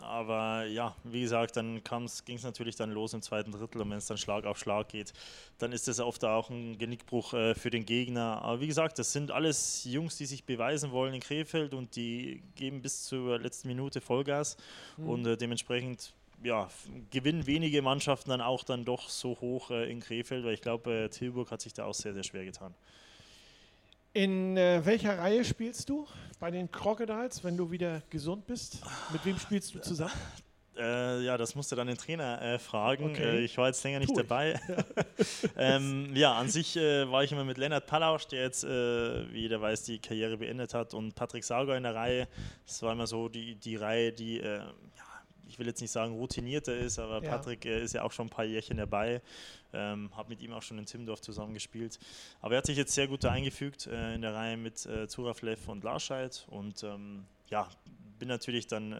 [0.00, 1.82] aber ja, wie gesagt, dann
[2.24, 4.88] ging es natürlich dann los im zweiten Drittel und wenn es dann Schlag auf Schlag
[4.88, 4.99] geht,
[5.58, 8.42] dann ist das oft auch ein Genickbruch äh, für den Gegner.
[8.42, 12.42] Aber wie gesagt, das sind alles Jungs, die sich beweisen wollen in Krefeld und die
[12.56, 14.56] geben bis zur letzten Minute Vollgas
[14.98, 16.68] und äh, dementsprechend ja,
[17.10, 21.04] gewinnen wenige Mannschaften dann auch dann doch so hoch äh, in Krefeld, weil ich glaube,
[21.04, 22.74] äh, Tilburg hat sich da auch sehr, sehr schwer getan.
[24.12, 26.06] In äh, welcher Reihe spielst du?
[26.40, 28.80] Bei den Crocodiles, wenn du wieder gesund bist?
[29.12, 30.12] Mit wem spielst du zusammen?
[30.80, 33.10] Äh, ja, das musst du dann den Trainer äh, fragen.
[33.10, 33.38] Okay.
[33.38, 34.16] Äh, ich war jetzt länger nicht ich.
[34.16, 34.58] dabei.
[35.56, 39.40] ähm, ja, an sich äh, war ich immer mit Lennart Palausch, der jetzt, äh, wie
[39.40, 42.28] jeder weiß, die Karriere beendet hat, und Patrick Sauger in der Reihe.
[42.66, 44.64] Das war immer so die, die Reihe, die, äh, ja,
[45.46, 47.30] ich will jetzt nicht sagen routinierter ist, aber Ja.
[47.30, 49.20] Patrick ist ja auch schon ein paar Jährchen dabei.
[49.72, 51.98] Ähm, habe mit ihm auch schon in Timmendorf zusammengespielt.
[52.40, 55.68] Aber er hat sich jetzt sehr gut da eingefügt in der Reihe mit äh, Zuraflev
[55.68, 56.44] und Larscheid.
[56.50, 57.68] Und ähm, ja,
[58.18, 58.92] bin natürlich dann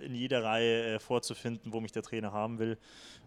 [0.00, 2.78] in jeder Reihe äh, vorzufinden, wo mich der Trainer haben will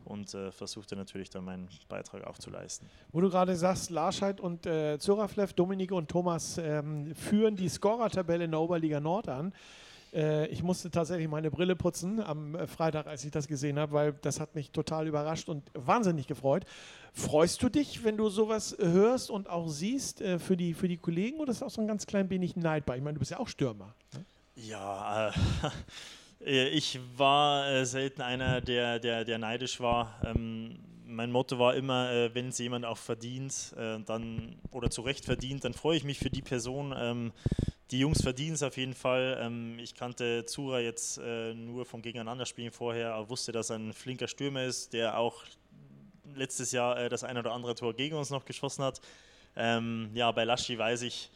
[0.06, 2.88] und äh, versuchte natürlich dann meinen Beitrag auch zu leisten.
[3.12, 8.46] Wo du gerade sagst, Larscheid und äh, Zuraflev, Dominik und Thomas ähm, führen die Scorertabelle
[8.46, 9.54] in der Oberliga Nord an.
[10.14, 13.94] Äh, ich musste tatsächlich meine Brille putzen am äh, Freitag, als ich das gesehen habe,
[13.94, 16.66] weil das hat mich total überrascht und wahnsinnig gefreut.
[17.14, 20.98] Freust du dich, wenn du sowas hörst und auch siehst äh, für, die, für die
[20.98, 22.98] Kollegen oder ist das auch so ein ganz klein wenig Neid bei?
[22.98, 23.94] Ich meine, du bist ja auch Stürmer.
[24.14, 24.26] Ne?
[24.56, 25.32] Ja, äh,
[26.46, 30.20] ich war selten einer, der, der, der neidisch war.
[30.24, 30.80] Ähm,
[31.12, 35.26] mein Motto war immer, äh, wenn es jemand auch verdient, äh, dann oder zu Recht
[35.26, 36.94] verdient, dann freue ich mich für die Person.
[36.98, 37.34] Ähm,
[37.92, 39.38] die Jungs verdienen es auf jeden Fall.
[39.42, 43.94] Ähm, ich kannte Zura jetzt äh, nur vom Gegeneinanderspielen vorher, aber wusste, dass er ein
[43.94, 45.44] flinker Stürmer ist, der auch
[46.34, 49.02] letztes Jahr äh, das ein oder andere Tor gegen uns noch geschossen hat.
[49.54, 51.30] Ja, bei Laschi weiß ich,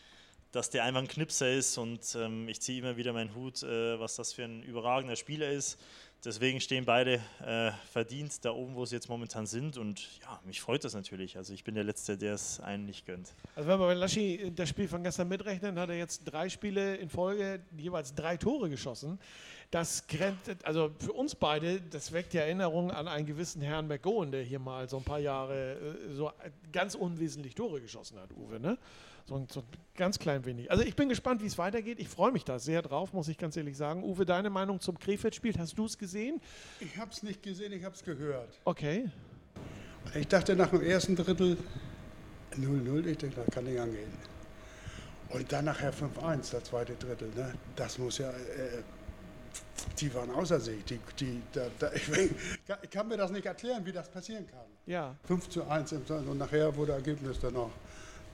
[0.55, 3.99] dass der einfach ein Knipser ist und ähm, ich ziehe immer wieder meinen Hut, äh,
[3.99, 5.77] was das für ein überragender Spieler ist.
[6.23, 9.77] Deswegen stehen beide äh, verdient da oben, wo sie jetzt momentan sind.
[9.77, 11.35] Und ja, mich freut das natürlich.
[11.35, 13.33] Also ich bin der Letzte, der es einen nicht gönnt.
[13.53, 16.95] Also wenn wir bei Laschi das Spiel von gestern mitrechnen, hat er jetzt drei Spiele
[16.95, 19.19] in Folge jeweils drei Tore geschossen.
[19.71, 24.31] Das grenzt, also für uns beide, das weckt ja Erinnerungen an einen gewissen Herrn McGowan,
[24.31, 26.31] der hier mal so ein paar Jahre äh, so
[26.71, 28.59] ganz unwesentlich Tore geschossen hat, Uwe.
[28.59, 28.77] Ne?
[29.27, 29.63] So, so
[29.95, 30.69] ganz klein wenig.
[30.69, 31.99] Also ich bin gespannt, wie es weitergeht.
[31.99, 34.03] Ich freue mich da sehr drauf, muss ich ganz ehrlich sagen.
[34.03, 36.39] Uwe, deine Meinung zum Krefeld-Spiel, hast du es gesehen?
[36.79, 38.59] Ich habe es nicht gesehen, ich habe es gehört.
[38.65, 39.09] Okay.
[40.13, 41.57] Ich dachte nach dem ersten Drittel
[42.55, 44.13] 0-0, ich denke, das kann nicht angehen.
[45.29, 47.29] Und dann nachher 5-1, der zweite Drittel.
[47.35, 47.53] Ne?
[47.75, 48.29] Das muss ja...
[48.29, 48.83] Äh,
[49.99, 50.83] die waren außer sich.
[50.85, 54.65] Die, die, da, da, ich, ich, kann mir das nicht erklären, wie das passieren kann.
[54.85, 55.15] Ja.
[55.25, 57.71] 5 zu 1 und nachher wurde das Ergebnis dann noch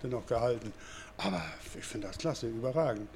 [0.01, 0.71] dennoch gehalten.
[1.17, 1.43] Aber
[1.77, 3.07] ich finde das klasse, überragend.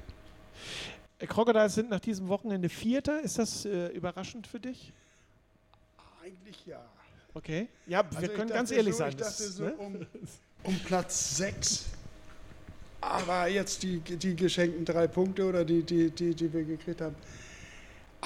[1.18, 3.20] Crocodiles sind nach diesem Wochenende Vierter.
[3.20, 4.92] Ist das äh, überraschend für dich?
[6.22, 6.80] Eigentlich ja.
[7.34, 7.68] Okay.
[7.86, 9.10] Ja, wir also können ganz ehrlich so, sein.
[9.10, 9.74] Ich dachte so ne?
[9.74, 10.06] um,
[10.64, 11.86] um, Platz 6.
[13.00, 17.14] Aber jetzt die, die geschenkten drei Punkte oder die, die, die, die wir gekriegt haben,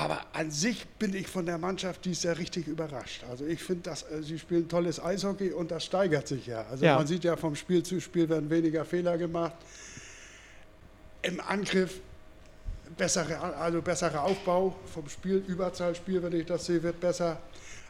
[0.01, 3.23] aber an sich bin ich von der Mannschaft dies Jahr richtig überrascht.
[3.29, 6.65] Also ich finde, äh, sie spielen tolles Eishockey und das steigert sich ja.
[6.71, 6.97] Also ja.
[6.97, 9.53] man sieht ja vom Spiel zu Spiel werden weniger Fehler gemacht.
[11.21, 12.01] Im Angriff
[12.97, 17.39] bessere, also besserer Aufbau vom Spiel, Überzahlspiel, wenn ich das sehe, wird besser.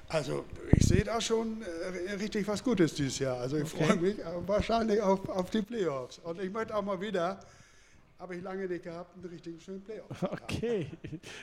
[0.08, 3.38] Also ich sehe da schon äh, richtig was Gutes dieses Jahr.
[3.38, 3.84] Also ich okay.
[3.84, 4.16] freue mich
[4.48, 6.18] wahrscheinlich auf, auf die Playoffs.
[6.18, 7.38] Und ich möchte auch mal wieder
[8.20, 10.22] habe ich lange nicht gehabt, einen richtigen schönen Playoff.
[10.30, 10.90] Okay,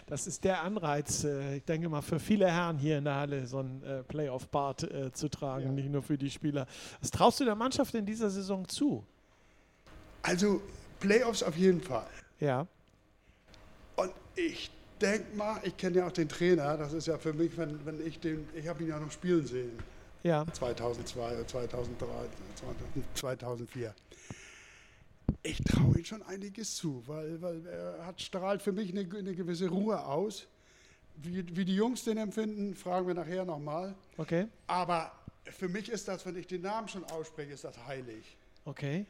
[0.06, 3.48] das ist der Anreiz, äh, ich denke mal, für viele Herren hier in der Halle
[3.48, 5.72] so ein äh, Playoff-Bart äh, zu tragen, ja.
[5.72, 6.68] nicht nur für die Spieler.
[7.02, 9.04] Was traust du der Mannschaft in dieser Saison zu?
[10.22, 10.62] Also
[11.00, 12.08] Playoffs auf jeden Fall.
[12.40, 12.68] Ja.
[13.96, 14.70] Und ich
[15.02, 18.06] denke mal, ich kenne ja auch den Trainer, das ist ja für mich, wenn, wenn
[18.06, 19.72] ich den, ich habe ihn ja noch spielen sehen.
[20.22, 20.46] Ja.
[20.52, 22.08] 2002, 2003,
[23.16, 23.94] 2004
[25.48, 29.34] ich traue ihm schon einiges zu, weil, weil er hat, strahlt für mich eine, eine
[29.34, 30.48] gewisse Ruhe aus.
[31.16, 33.96] Wie, wie, die Jungs den empfinden, fragen wir nachher nochmal.
[34.18, 34.48] Okay.
[34.68, 35.12] Aber
[35.46, 38.38] für mich ist das, wenn ich den Namen schon ausspreche, ist das heilig.
[38.66, 39.06] Okay.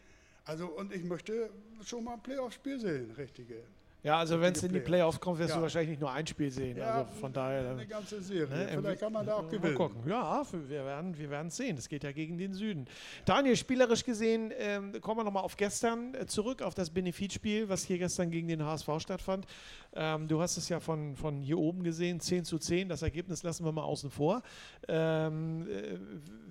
[0.46, 1.50] Also, und ich möchte
[1.84, 3.64] schon mal ein Playoff-Spiel sehen, richtige.
[4.04, 5.56] Ja, also wenn es in die Playoffs kommt, wirst ja.
[5.56, 6.78] du wahrscheinlich nicht nur ein Spiel sehen.
[6.78, 7.72] Ja, also von daher.
[7.72, 8.48] Eine ganze Serie.
[8.48, 9.74] Ne, Vielleicht kann man da auch gewinnen.
[9.74, 10.08] Mal gucken.
[10.08, 11.76] Ja, wir werden wir werden sehen.
[11.76, 12.86] Das geht ja gegen den Süden.
[13.26, 17.84] Daniel, spielerisch gesehen, ähm, kommen wir nochmal auf gestern äh, zurück, auf das Benefitspiel, was
[17.84, 19.48] hier gestern gegen den HSV stattfand.
[19.94, 22.90] Ähm, du hast es ja von, von hier oben gesehen, 10 zu 10.
[22.90, 24.44] Das Ergebnis lassen wir mal außen vor.
[24.88, 25.98] Ähm, äh,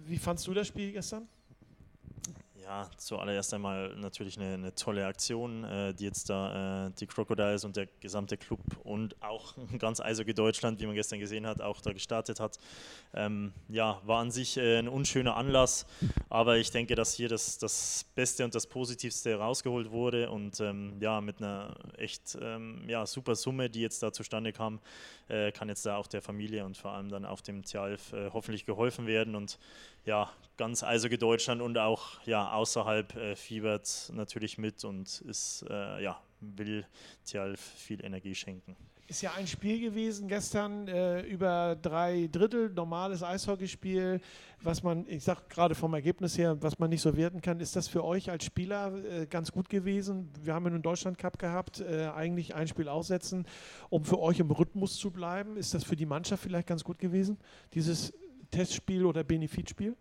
[0.04, 1.28] wie fandst du das Spiel gestern?
[2.66, 7.64] Ja, zuallererst einmal natürlich eine, eine tolle Aktion, äh, die jetzt da äh, die Crocodiles
[7.64, 11.80] und der gesamte Club und auch ganz Eishockey Deutschland, wie man gestern gesehen hat, auch
[11.80, 12.58] da gestartet hat.
[13.14, 15.86] Ähm, ja, war an sich äh, ein unschöner Anlass,
[16.28, 20.96] aber ich denke, dass hier das, das Beste und das Positivste rausgeholt wurde und ähm,
[20.98, 24.80] ja, mit einer echt ähm, ja, super Summe, die jetzt da zustande kam,
[25.28, 28.30] äh, kann jetzt da auch der Familie und vor allem dann auch dem Tjalf äh,
[28.32, 29.58] hoffentlich geholfen werden und
[30.04, 36.02] ja, ganz Eishockey Deutschland und auch ja, außerhalb äh, fiebert natürlich mit und ist, äh,
[36.02, 36.86] ja, will
[37.24, 38.76] Tjalf viel Energie schenken.
[39.08, 44.20] Ist ja ein Spiel gewesen gestern äh, über drei Drittel, normales Eishockeyspiel,
[44.60, 47.60] was man, ich sag gerade vom Ergebnis her, was man nicht so werten kann.
[47.60, 50.28] Ist das für euch als Spieler äh, ganz gut gewesen?
[50.42, 53.46] Wir haben einen Deutschland Cup gehabt, äh, eigentlich ein Spiel aussetzen,
[53.90, 55.56] um für euch im Rhythmus zu bleiben.
[55.56, 57.38] Ist das für die Mannschaft vielleicht ganz gut gewesen,
[57.74, 58.12] dieses
[58.50, 59.94] Testspiel oder Benefitspiel?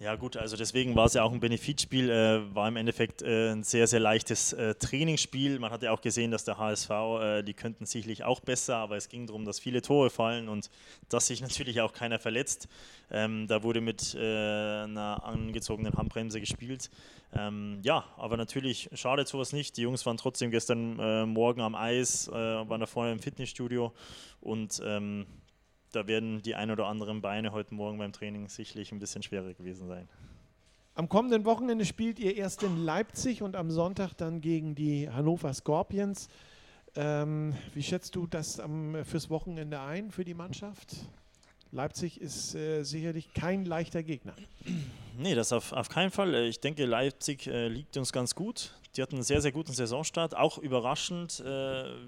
[0.00, 3.50] Ja gut, also deswegen war es ja auch ein Benefitspiel, äh, war im Endeffekt äh,
[3.50, 5.58] ein sehr, sehr leichtes äh, Trainingsspiel.
[5.58, 8.96] Man hat ja auch gesehen, dass der HSV, äh, die könnten sicherlich auch besser, aber
[8.96, 10.70] es ging darum, dass viele Tore fallen und
[11.08, 12.68] dass sich natürlich auch keiner verletzt.
[13.10, 16.90] Ähm, da wurde mit äh, einer angezogenen Handbremse gespielt.
[17.36, 19.76] Ähm, ja, aber natürlich schadet sowas nicht.
[19.78, 23.92] Die Jungs waren trotzdem gestern äh, Morgen am Eis, waren da vorne im Fitnessstudio
[24.40, 25.26] und ähm,
[25.98, 29.52] da werden die ein oder anderen Beine heute Morgen beim Training sicherlich ein bisschen schwerer
[29.52, 30.08] gewesen sein.
[30.94, 35.52] Am kommenden Wochenende spielt ihr erst in Leipzig und am Sonntag dann gegen die Hannover
[35.52, 36.28] Scorpions.
[36.94, 40.94] Ähm, wie schätzt du das am, fürs Wochenende ein für die Mannschaft?
[41.72, 44.34] Leipzig ist äh, sicherlich kein leichter Gegner.
[45.18, 46.32] Nee, das auf, auf keinen Fall.
[46.44, 48.72] Ich denke, Leipzig äh, liegt uns ganz gut.
[48.96, 50.36] Die hatten einen sehr, sehr guten Saisonstart.
[50.36, 51.44] Auch überraschend, äh,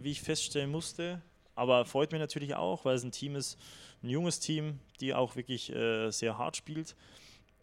[0.00, 1.20] wie ich feststellen musste.
[1.60, 3.58] Aber freut mich natürlich auch, weil es ein Team ist,
[4.02, 6.96] ein junges Team, die auch wirklich äh, sehr hart spielt.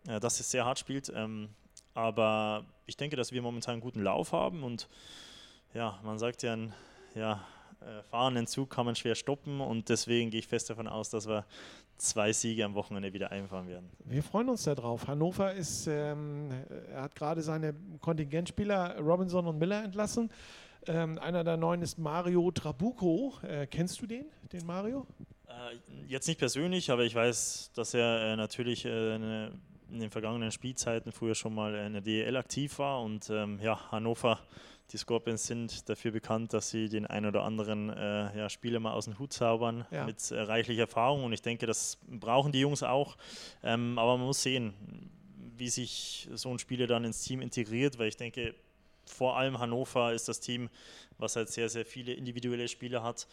[0.08, 1.12] Äh, das ist sehr hart spielt.
[1.16, 1.50] Ähm,
[1.96, 4.88] aber ich denke, dass wir momentan einen guten Lauf haben und
[5.74, 6.74] ja, man sagt ja, ein
[7.16, 7.44] ja,
[7.82, 11.28] äh, fahrenden Zug kann man schwer stoppen und deswegen gehe ich fest davon aus, dass
[11.28, 11.44] wir
[11.98, 13.90] zwei Siege am Wochenende wieder einfahren werden.
[14.06, 15.08] Wir freuen uns darauf.
[15.08, 16.52] Hannover ist, ähm,
[16.92, 20.30] er hat gerade seine Kontingentspieler Robinson und Miller entlassen.
[20.88, 23.34] Ähm, einer der neuen ist Mario Trabuco.
[23.44, 25.06] Äh, kennst du den, den Mario?
[25.48, 29.52] Äh, jetzt nicht persönlich, aber ich weiß, dass er äh, natürlich äh, eine,
[29.90, 33.02] in den vergangenen Spielzeiten früher schon mal in der DEL aktiv war.
[33.02, 34.40] Und ähm, ja, Hannover,
[34.92, 38.94] die Scorpions sind dafür bekannt, dass sie den ein oder anderen äh, ja, Spieler mal
[38.94, 40.06] aus dem Hut zaubern ja.
[40.06, 41.26] mit äh, reichlich Erfahrung.
[41.26, 43.18] Und ich denke, das brauchen die Jungs auch.
[43.62, 44.74] Ähm, aber man muss sehen,
[45.58, 48.56] wie sich so ein Spieler dann ins Team integriert, weil ich denke,
[49.10, 50.70] vor allem Hannover ist das Team,
[51.18, 53.28] was halt sehr, sehr viele individuelle Spieler hat.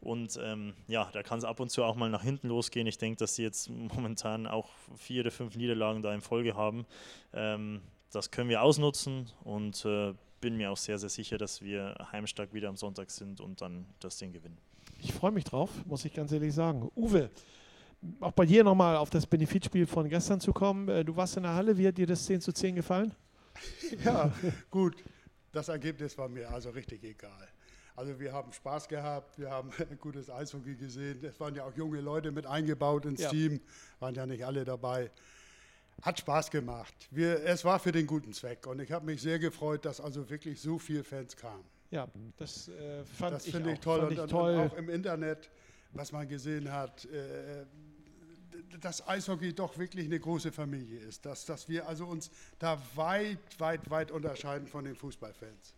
[0.00, 2.86] Und ähm, ja, da kann es ab und zu auch mal nach hinten losgehen.
[2.86, 6.86] Ich denke, dass sie jetzt momentan auch vier oder fünf Niederlagen da in Folge haben.
[7.34, 11.94] Ähm, das können wir ausnutzen und äh, bin mir auch sehr, sehr sicher, dass wir
[12.12, 14.56] heimstark wieder am Sonntag sind und dann das Ding gewinnen.
[14.98, 16.90] Ich freue mich drauf, muss ich ganz ehrlich sagen.
[16.96, 17.30] Uwe,
[18.20, 20.88] auch bei dir nochmal auf das Benefitspiel von gestern zu kommen.
[20.88, 23.14] Äh, du warst in der Halle, wie hat dir das 10 zu 10 gefallen?
[24.04, 24.32] Ja,
[24.70, 24.96] gut
[25.52, 27.48] das Ergebnis war mir also richtig egal.
[27.96, 31.22] Also wir haben Spaß gehabt, wir haben ein gutes Eishockey gesehen.
[31.24, 33.30] Es waren ja auch junge Leute mit eingebaut ins ja.
[33.30, 33.60] Team,
[33.98, 35.10] waren ja nicht alle dabei.
[36.02, 36.94] Hat Spaß gemacht.
[37.10, 40.30] Wir, es war für den guten Zweck und ich habe mich sehr gefreut, dass also
[40.30, 41.64] wirklich so viele Fans kamen.
[41.90, 42.08] Ja,
[42.38, 44.00] das äh, fand das ich, ich toll.
[44.00, 44.54] Und, und, toll.
[44.54, 45.50] Und auch im Internet,
[45.92, 47.66] was man gesehen hat, äh,
[48.80, 53.38] dass Eishockey doch wirklich eine große Familie ist, dass, dass wir also uns da weit,
[53.58, 55.74] weit, weit unterscheiden von den Fußballfans.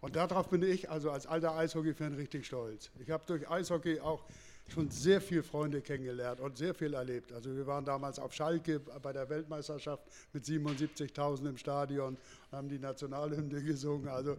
[0.00, 2.90] Und darauf bin ich also als alter Eishockey-Fan richtig stolz.
[2.98, 4.24] Ich habe durch Eishockey auch
[4.68, 7.32] schon sehr viele Freunde kennengelernt und sehr viel erlebt.
[7.32, 12.16] Also wir waren damals auf Schalke bei der Weltmeisterschaft mit 77.000 im Stadion,
[12.52, 14.08] haben die Nationalhymne gesungen.
[14.08, 14.38] Also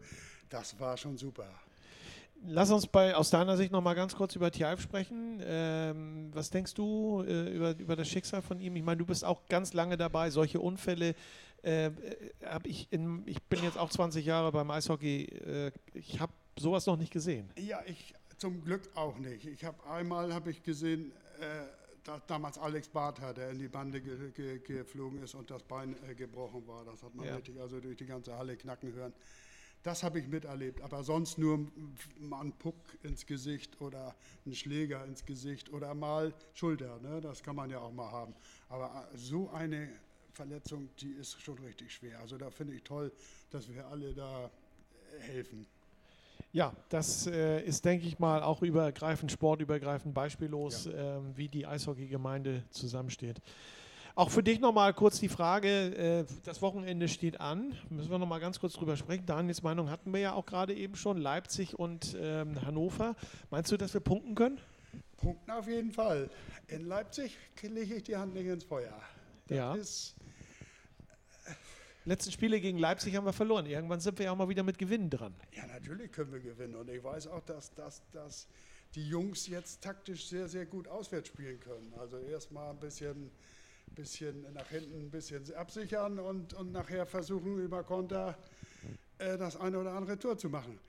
[0.50, 1.48] das war schon super.
[2.44, 5.42] Lass uns bei, aus deiner Sicht noch mal ganz kurz über Tialf sprechen.
[5.44, 8.76] Ähm, was denkst du äh, über, über das Schicksal von ihm?
[8.76, 10.32] Ich meine, du bist auch ganz lange dabei.
[10.32, 11.14] Solche Unfälle
[11.62, 11.92] äh,
[12.44, 15.26] habe ich in, ich bin jetzt auch 20 Jahre beim Eishockey.
[15.26, 17.52] Äh, ich habe sowas noch nicht gesehen.
[17.58, 19.46] Ja, ich zum Glück auch nicht.
[19.46, 21.46] Ich habe einmal habe ich gesehen, äh,
[22.04, 25.96] da, damals Alex Bartha, der in die Bande ge, ge, geflogen ist und das Bein
[26.10, 26.84] äh, gebrochen war.
[26.86, 27.36] Das hat man ja.
[27.36, 29.14] richtig also durch die ganze Halle knacken hören.
[29.84, 31.68] Das habe ich miterlebt, aber sonst nur
[32.20, 34.16] mal ein Puck ins Gesicht oder
[34.46, 37.20] ein Schläger ins Gesicht oder mal Schulter, ne?
[37.20, 38.36] das kann man ja auch mal haben.
[38.70, 39.90] Aber äh, so eine
[40.34, 42.20] Verletzung, die ist schon richtig schwer.
[42.20, 43.12] Also da finde ich toll,
[43.50, 45.66] dass wir alle da äh, helfen.
[46.54, 51.18] Ja, das äh, ist, denke ich mal, auch übergreifend, sportübergreifend beispiellos, ja.
[51.18, 53.42] ähm, wie die Eishockey-Gemeinde zusammensteht.
[54.16, 58.40] Auch für dich nochmal kurz die Frage, äh, das Wochenende steht an, müssen wir nochmal
[58.40, 59.26] ganz kurz drüber sprechen.
[59.26, 63.16] Daniels Meinung hatten wir ja auch gerade eben schon, Leipzig und ähm, Hannover.
[63.50, 64.60] Meinst du, dass wir punkten können?
[65.18, 66.30] Punkten auf jeden Fall.
[66.68, 69.00] In Leipzig lege ich die Hand nicht ins Feuer.
[69.48, 69.76] Das ja.
[69.76, 70.16] ist
[72.04, 73.68] Letzten Spiele gegen Leipzig haben wir verloren.
[73.68, 75.36] Irgendwann sind wir ja auch mal wieder mit Gewinnen dran.
[75.52, 76.74] Ja, natürlich können wir gewinnen.
[76.74, 78.48] Und ich weiß auch, dass, dass, dass
[78.96, 81.94] die Jungs jetzt taktisch sehr, sehr gut auswärts spielen können.
[82.00, 83.30] Also erstmal ein bisschen
[83.96, 88.38] bisschen nach hinten ein bisschen absichern und, und nachher versuchen über Konter
[89.18, 90.80] äh, das eine oder andere Tor zu machen.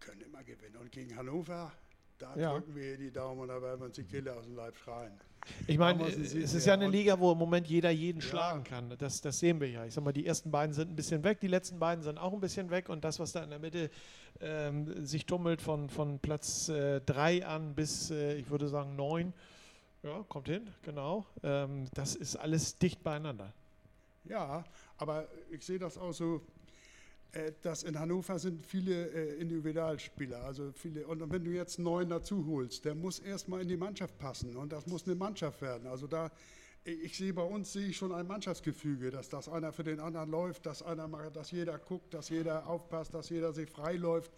[0.00, 0.76] Können immer gewinnen.
[0.76, 1.72] Und gegen Hannover,
[2.18, 2.52] da ja.
[2.52, 5.18] drücken wir die Daumen und da werden wir uns die Kehle aus dem Leib schreien.
[5.66, 8.26] Ich meine, es ist ja eine Liga, wo im Moment jeder jeden ja.
[8.26, 8.94] schlagen kann.
[8.98, 9.84] Das, das sehen wir ja.
[9.84, 12.32] Ich sag mal, die ersten beiden sind ein bisschen weg, die letzten beiden sind auch
[12.32, 13.90] ein bisschen weg und das, was da in der Mitte
[14.40, 17.02] ähm, sich tummelt von, von Platz 3
[17.38, 19.32] äh, an bis, äh, ich würde sagen, 9,
[20.02, 21.26] Ja, kommt hin, genau.
[21.42, 23.52] Ähm, das ist alles dicht beieinander.
[24.24, 24.64] Ja,
[24.96, 26.42] aber ich sehe das auch so,
[27.32, 31.06] äh, dass in Hannover sind viele äh, Individualspieler, also viele.
[31.06, 34.72] Und wenn du jetzt neuen dazu holst, der muss erstmal in die Mannschaft passen und
[34.72, 35.88] das muss eine Mannschaft werden.
[35.88, 36.30] Also da,
[36.84, 40.30] ich sehe bei uns sehe ich schon ein Mannschaftsgefüge, dass das einer für den anderen
[40.30, 44.30] läuft, dass einer macht, dass jeder guckt, dass jeder aufpasst, dass jeder sich frei läuft.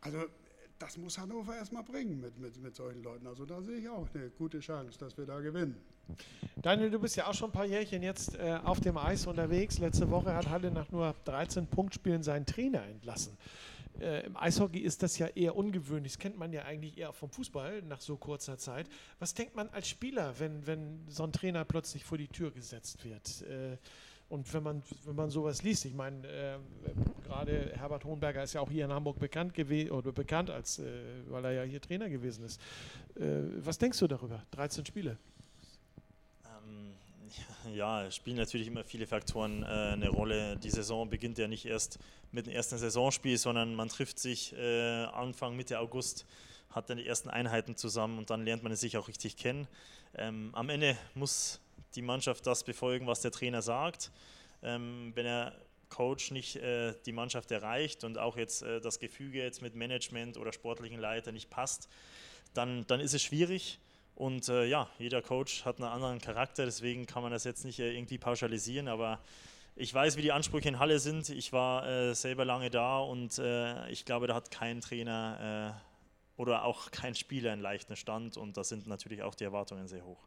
[0.00, 0.24] Also
[0.78, 3.26] das muss Hannover erstmal bringen mit, mit, mit solchen Leuten.
[3.26, 5.76] Also da sehe ich auch eine gute Chance, dass wir da gewinnen.
[6.56, 9.78] Daniel, du bist ja auch schon ein paar Jährchen jetzt äh, auf dem Eis unterwegs.
[9.78, 13.36] Letzte Woche hat Halle nach nur 13 Punktspielen seinen Trainer entlassen.
[14.00, 16.12] Äh, Im Eishockey ist das ja eher ungewöhnlich.
[16.12, 18.88] Das kennt man ja eigentlich eher vom Fußball nach so kurzer Zeit.
[19.18, 23.04] Was denkt man als Spieler, wenn, wenn so ein Trainer plötzlich vor die Tür gesetzt
[23.04, 23.42] wird?
[23.42, 23.78] Äh,
[24.28, 26.58] und wenn man, wenn man sowas liest, ich meine, äh,
[27.24, 30.84] gerade Herbert Hohenberger ist ja auch hier in Hamburg bekannt gewesen oder bekannt, als, äh,
[31.28, 32.60] weil er ja hier Trainer gewesen ist.
[33.16, 34.42] Äh, was denkst du darüber?
[34.52, 35.18] 13 Spiele.
[36.46, 40.56] Ähm, ja, spielen natürlich immer viele Faktoren äh, eine Rolle.
[40.56, 41.98] Die Saison beginnt ja nicht erst
[42.32, 46.26] mit dem ersten Saisonspiel, sondern man trifft sich äh, Anfang, Mitte August,
[46.70, 49.68] hat dann die ersten Einheiten zusammen und dann lernt man sich auch richtig kennen.
[50.16, 51.60] Ähm, am Ende muss
[51.94, 54.10] die Mannschaft das befolgen, was der Trainer sagt.
[54.62, 55.54] Ähm, wenn der
[55.88, 60.36] Coach nicht äh, die Mannschaft erreicht und auch jetzt äh, das Gefüge jetzt mit Management
[60.36, 61.88] oder sportlichen Leiter nicht passt,
[62.52, 63.78] dann, dann ist es schwierig.
[64.16, 67.78] Und äh, ja, jeder Coach hat einen anderen Charakter, deswegen kann man das jetzt nicht
[67.80, 69.20] äh, irgendwie pauschalisieren, aber
[69.76, 71.30] ich weiß, wie die Ansprüche in Halle sind.
[71.30, 75.82] Ich war äh, selber lange da und äh, ich glaube, da hat kein Trainer
[76.36, 80.04] oder auch kein Spieler einen leichten Stand und da sind natürlich auch die Erwartungen sehr
[80.04, 80.26] hoch.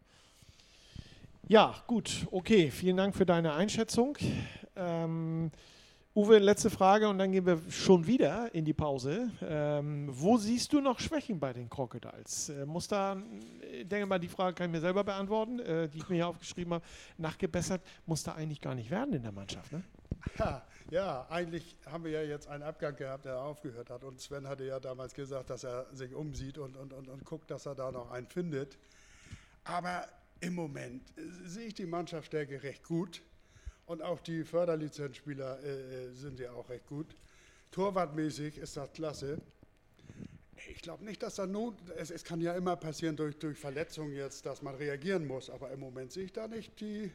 [1.49, 2.69] Ja, gut, okay.
[2.71, 4.17] Vielen Dank für deine Einschätzung.
[4.75, 5.49] Ähm,
[6.13, 9.31] Uwe, letzte Frage und dann gehen wir schon wieder in die Pause.
[9.41, 12.49] Ähm, wo siehst du noch Schwächen bei den Crocodiles?
[12.49, 13.15] Äh, muss da,
[13.71, 16.27] ich denke mal, die Frage kann ich mir selber beantworten, äh, die ich mir hier
[16.27, 16.85] aufgeschrieben habe.
[17.17, 19.83] Nachgebessert muss da eigentlich gar nicht werden in der Mannschaft, ne?
[20.37, 24.03] Ja, ja, eigentlich haben wir ja jetzt einen Abgang gehabt, der aufgehört hat.
[24.03, 27.49] Und Sven hatte ja damals gesagt, dass er sich umsieht und, und, und, und guckt,
[27.51, 28.77] dass er da noch einen findet.
[29.63, 30.05] Aber
[30.39, 31.03] im Moment
[31.45, 33.21] sehe ich die Mannschaftsstärke recht gut
[33.85, 37.15] und auch die Förderlizenzspieler äh, äh, sind ja auch recht gut.
[37.71, 39.41] Torwartmäßig ist das klasse.
[40.69, 44.13] Ich glaube nicht, dass da Not, es, es, kann ja immer passieren durch, durch Verletzungen
[44.13, 47.11] jetzt, dass man reagieren muss, aber im Moment sehe ich da nicht die,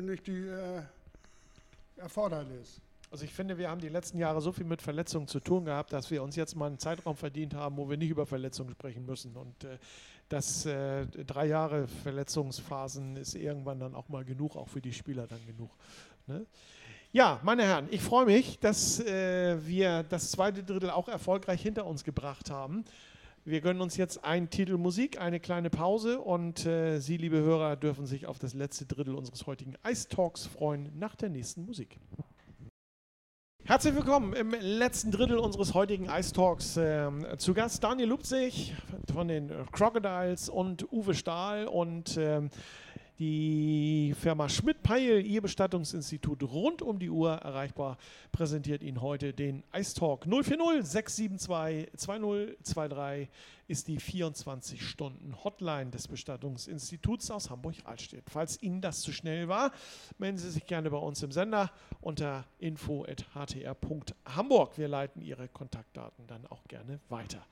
[0.00, 0.82] nicht die äh,
[1.96, 2.80] Erfordernis.
[3.10, 5.92] Also ich finde, wir haben die letzten Jahre so viel mit Verletzungen zu tun gehabt,
[5.92, 9.06] dass wir uns jetzt mal einen Zeitraum verdient haben, wo wir nicht über Verletzungen sprechen
[9.06, 9.34] müssen.
[9.34, 9.78] Und äh,
[10.28, 15.26] das äh, drei Jahre Verletzungsphasen ist irgendwann dann auch mal genug, auch für die Spieler
[15.26, 15.70] dann genug.
[16.26, 16.44] Ne?
[17.10, 21.86] Ja, meine Herren, ich freue mich, dass äh, wir das zweite Drittel auch erfolgreich hinter
[21.86, 22.84] uns gebracht haben.
[23.46, 27.76] Wir gönnen uns jetzt einen Titel Musik, eine kleine Pause und äh, Sie, liebe Hörer,
[27.76, 31.98] dürfen sich auf das letzte Drittel unseres heutigen Ice Talks freuen nach der nächsten Musik.
[33.68, 36.78] Herzlich willkommen im letzten Drittel unseres heutigen Ice Talks.
[36.78, 38.72] Ähm, zu Gast Daniel Lupzig
[39.12, 42.48] von den Crocodiles und Uwe Stahl und ähm,
[43.18, 47.98] die Firma Schmidt-Peil, ihr Bestattungsinstitut rund um die Uhr erreichbar,
[48.32, 53.28] präsentiert Ihnen heute den Ice Talk 040 672 2023
[53.68, 58.24] ist die 24-Stunden-Hotline des Bestattungsinstituts aus Hamburg-Rahlstedt.
[58.30, 59.72] Falls Ihnen das zu schnell war,
[60.16, 64.78] melden Sie sich gerne bei uns im Sender unter info.htr.hamburg.
[64.78, 67.46] Wir leiten Ihre Kontaktdaten dann auch gerne weiter.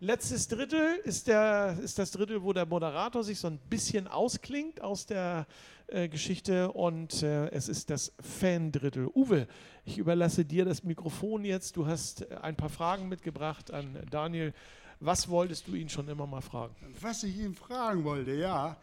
[0.00, 4.82] Letztes Drittel ist, der, ist das Drittel, wo der Moderator sich so ein bisschen ausklingt
[4.82, 5.46] aus der
[5.86, 9.08] äh, Geschichte und äh, es ist das Fan-Drittel.
[9.14, 9.48] Uwe,
[9.86, 11.78] ich überlasse dir das Mikrofon jetzt.
[11.78, 14.52] Du hast äh, ein paar Fragen mitgebracht an Daniel.
[15.00, 16.74] Was wolltest du ihn schon immer mal fragen?
[17.00, 18.76] Was ich ihn fragen wollte, ja.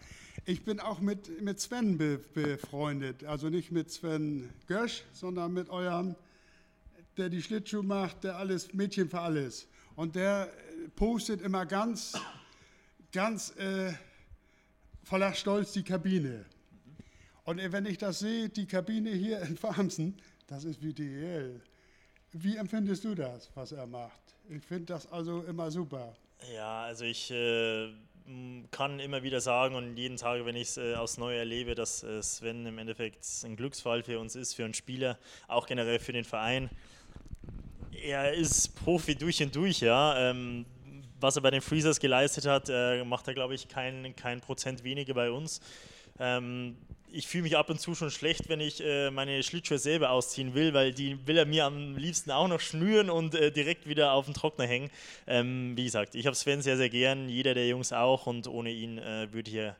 [0.45, 3.23] Ich bin auch mit, mit Sven be, befreundet.
[3.23, 6.15] Also nicht mit Sven Gösch, sondern mit eurem,
[7.17, 9.67] der die Schlittschuhe macht, der alles, Mädchen für alles.
[9.95, 10.49] Und der
[10.95, 12.13] postet immer ganz,
[13.11, 13.93] ganz äh,
[15.03, 16.45] voller Stolz die Kabine.
[17.45, 20.17] Und wenn ich das sehe, die Kabine hier in Farmsen,
[20.47, 21.61] das ist wie DL.
[22.31, 24.19] Wie empfindest du das, was er macht?
[24.49, 26.15] Ich finde das also immer super.
[26.53, 27.93] Ja, also ich äh,
[28.71, 32.03] kann immer wieder sagen und jeden Tag, wenn ich es äh, aufs Neue erlebe, dass
[32.03, 35.17] äh, Sven im Endeffekt ein Glücksfall für uns ist, für einen Spieler,
[35.47, 36.69] auch generell für den Verein
[38.03, 40.29] er ist Profi durch und durch, ja.
[40.29, 40.65] Ähm,
[41.19, 44.83] was er bei den Freezers geleistet hat, äh, macht er, glaube ich, kein, kein Prozent
[44.83, 45.61] weniger bei uns.
[46.19, 46.75] Ähm,
[47.09, 50.53] ich fühle mich ab und zu schon schlecht, wenn ich äh, meine Schlittschuhe selber ausziehen
[50.53, 54.13] will, weil die will er mir am liebsten auch noch schnüren und äh, direkt wieder
[54.13, 54.89] auf den Trockner hängen.
[55.27, 58.71] Ähm, wie gesagt, ich habe Sven sehr, sehr gern, jeder der Jungs auch und ohne
[58.71, 59.75] ihn äh, würde hier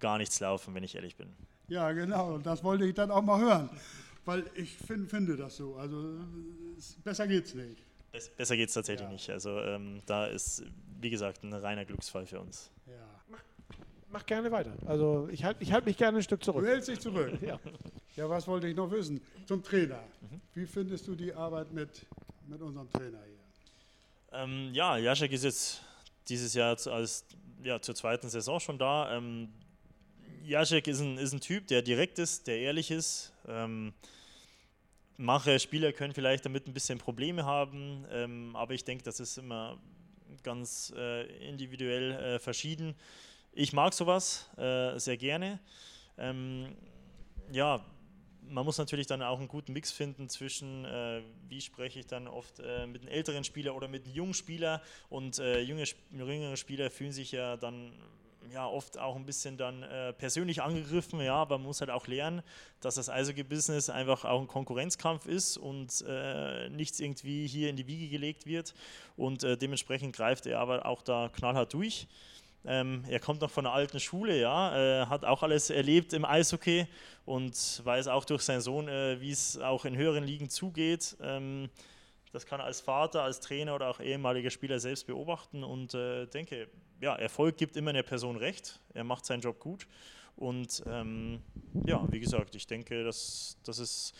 [0.00, 1.28] gar nichts laufen, wenn ich ehrlich bin.
[1.68, 2.38] Ja, genau.
[2.38, 3.70] Das wollte ich dann auch mal hören.
[4.24, 5.76] Weil ich find, finde das so.
[5.76, 6.20] Also
[7.04, 7.82] besser geht's nicht.
[8.36, 9.12] Besser geht es tatsächlich ja.
[9.12, 9.30] nicht.
[9.30, 10.64] Also ähm, da ist,
[11.00, 12.70] wie gesagt, ein reiner Glücksfall für uns.
[12.86, 12.92] Ja.
[13.28, 13.42] Mach,
[14.10, 14.72] mach gerne weiter.
[14.86, 16.64] Also ich halte ich halt mich gerne ein Stück zurück.
[16.64, 17.38] Du hältst dich zurück.
[17.42, 17.58] ja.
[18.16, 19.20] ja, was wollte ich noch wissen?
[19.46, 20.02] Zum Trainer.
[20.20, 20.40] Mhm.
[20.54, 22.06] Wie findest du die Arbeit mit,
[22.48, 23.40] mit unserem Trainer hier?
[24.32, 25.80] Ähm, ja, Jaschek ist jetzt
[26.28, 27.24] dieses Jahr als,
[27.62, 29.16] ja, zur zweiten Saison schon da.
[29.16, 29.48] Ähm,
[30.44, 33.32] Jaschek ist ein, ist ein Typ, der direkt ist, der ehrlich ist.
[33.50, 33.92] Ähm,
[35.22, 39.36] Manche Spieler können vielleicht damit ein bisschen Probleme haben, ähm, aber ich denke, das ist
[39.36, 39.78] immer
[40.42, 42.94] ganz äh, individuell äh, verschieden.
[43.52, 45.60] Ich mag sowas äh, sehr gerne.
[46.16, 46.74] Ähm,
[47.52, 47.84] ja,
[48.48, 51.20] man muss natürlich dann auch einen guten Mix finden zwischen, äh,
[51.50, 54.80] wie spreche ich dann oft äh, mit einem älteren Spieler oder mit einem jungen Spieler
[55.10, 57.92] und äh, junge, jüngere Spieler fühlen sich ja dann
[58.52, 62.06] ja oft auch ein bisschen dann äh, persönlich angegriffen, ja, aber man muss halt auch
[62.06, 62.42] lernen,
[62.80, 67.86] dass das Eishockey-Business einfach auch ein Konkurrenzkampf ist und äh, nichts irgendwie hier in die
[67.86, 68.74] Wiege gelegt wird
[69.16, 72.06] und äh, dementsprechend greift er aber auch da knallhart durch.
[72.64, 76.86] Ähm, er kommt noch von der alten Schule, ja, hat auch alles erlebt im Eishockey
[77.24, 81.16] und weiß auch durch seinen Sohn, äh, wie es auch in höheren Ligen zugeht.
[81.22, 81.70] Ähm,
[82.32, 86.26] das kann er als Vater, als Trainer oder auch ehemaliger Spieler selbst beobachten und äh,
[86.26, 86.68] denke,
[87.00, 88.78] ja, Erfolg gibt immer einer Person recht.
[88.94, 89.86] Er macht seinen Job gut.
[90.36, 91.42] Und ähm,
[91.86, 94.14] ja, wie gesagt, ich denke, dass das ist.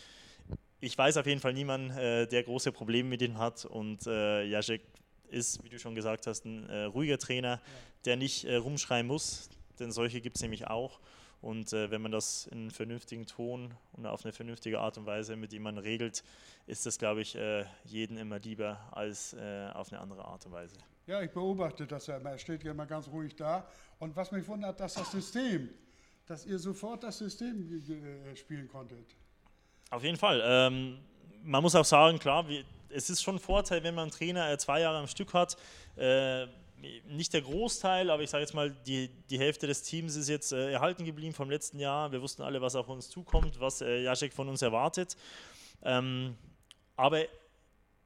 [0.83, 3.65] Ich weiß auf jeden Fall niemanden, äh, der große Probleme mit ihm hat.
[3.65, 4.81] Und äh, Jacek
[5.29, 7.61] ist, wie du schon gesagt hast, ein äh, ruhiger Trainer,
[8.05, 9.49] der nicht äh, rumschreien muss,
[9.79, 10.99] denn solche gibt es nämlich auch.
[11.41, 15.07] Und äh, wenn man das in einem vernünftigen Ton und auf eine vernünftige Art und
[15.07, 16.23] Weise mit jemandem regelt,
[16.67, 20.51] ist das, glaube ich, äh, jeden immer lieber als äh, auf eine andere Art und
[20.51, 20.75] Weise.
[21.07, 22.31] Ja, ich beobachte das ja immer.
[22.31, 23.67] Er steht ja immer ganz ruhig da.
[23.97, 25.69] Und was mich wundert, dass das System,
[26.27, 29.15] dass ihr sofort das System äh, spielen konntet.
[29.89, 30.41] Auf jeden Fall.
[30.43, 30.99] Ähm,
[31.43, 34.51] man muss auch sagen, klar, wie, es ist schon ein Vorteil, wenn man einen Trainer
[34.51, 35.57] äh, zwei Jahre am Stück hat.
[37.07, 40.51] Nicht der Großteil, aber ich sage jetzt mal, die, die Hälfte des Teams ist jetzt
[40.51, 42.11] äh, erhalten geblieben vom letzten Jahr.
[42.11, 45.15] Wir wussten alle, was auf uns zukommt, was äh, Jacek von uns erwartet.
[45.83, 46.35] Ähm,
[46.95, 47.25] aber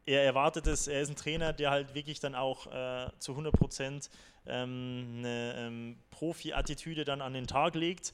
[0.06, 3.54] er erwartet es, er ist ein Trainer, der halt wirklich dann auch äh, zu 100
[3.54, 4.10] Prozent
[4.46, 8.14] ähm, eine ähm, Profi-Attitüde dann an den Tag legt.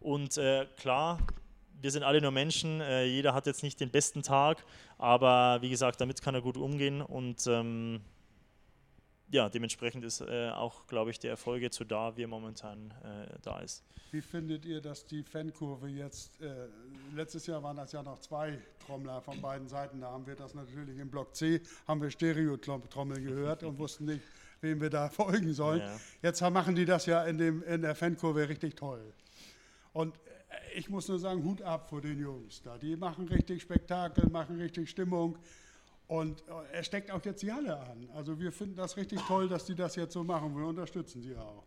[0.00, 1.18] Und äh, klar,
[1.80, 4.64] wir sind alle nur Menschen, äh, jeder hat jetzt nicht den besten Tag,
[4.96, 8.00] aber wie gesagt, damit kann er gut umgehen und ähm,
[9.30, 12.90] ja, dementsprechend ist äh, auch, glaube ich, der Erfolg jetzt so da, wie er momentan
[13.02, 13.84] äh, da ist.
[14.10, 16.68] Wie findet ihr, dass die Fankurve jetzt, äh,
[17.14, 20.54] letztes Jahr waren das ja noch zwei Trommler von beiden Seiten, da haben wir das
[20.54, 24.22] natürlich im Block C, haben wir Stereo-Trommel gehört und wussten nicht,
[24.62, 25.80] wem wir da folgen sollen.
[25.80, 26.00] Ja.
[26.22, 29.12] Jetzt machen die das ja in, dem, in der Fankurve richtig toll.
[29.92, 32.78] Und äh, ich muss nur sagen, Hut ab vor den Jungs da.
[32.78, 35.38] Die machen richtig Spektakel, machen richtig Stimmung.
[36.08, 38.08] Und äh, er steckt auch jetzt die Halle an.
[38.14, 40.56] Also wir finden das richtig toll, dass die das jetzt so machen.
[40.56, 41.64] Wir unterstützen sie auch.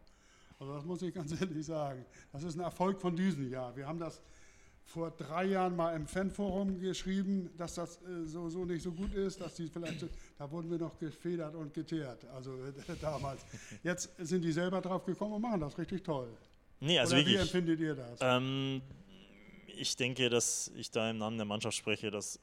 [0.60, 2.06] Also das muss ich ganz ehrlich sagen.
[2.32, 3.76] Das ist ein Erfolg von diesem Jahr.
[3.76, 4.22] Wir haben das
[4.84, 9.14] vor drei Jahren mal im Fanforum geschrieben, dass das äh, so, so nicht so gut
[9.14, 10.06] ist, dass die vielleicht,
[10.38, 13.46] da wurden wir noch gefedert und geteert, also äh, damals.
[13.84, 16.28] Jetzt sind die selber drauf gekommen und machen das richtig toll.
[16.80, 18.20] Nee, also Oder wirklich, wie empfindet ihr das?
[18.22, 18.82] Ähm,
[19.68, 22.40] ich denke, dass ich da im Namen der Mannschaft spreche, dass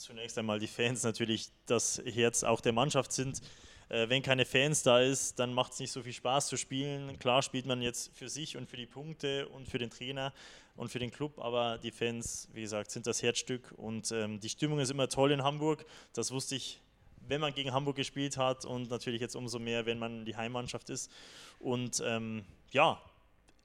[0.00, 3.40] zunächst einmal die Fans natürlich das Herz auch der Mannschaft sind.
[3.88, 7.18] Äh, wenn keine Fans da ist, dann macht es nicht so viel Spaß zu spielen.
[7.18, 10.32] Klar spielt man jetzt für sich und für die Punkte und für den Trainer
[10.76, 14.48] und für den Club, aber die Fans, wie gesagt, sind das Herzstück und ähm, die
[14.48, 15.86] Stimmung ist immer toll in Hamburg.
[16.12, 16.80] Das wusste ich,
[17.28, 20.90] wenn man gegen Hamburg gespielt hat und natürlich jetzt umso mehr, wenn man die Heimmannschaft
[20.90, 21.10] ist.
[21.58, 23.00] Und ähm, ja,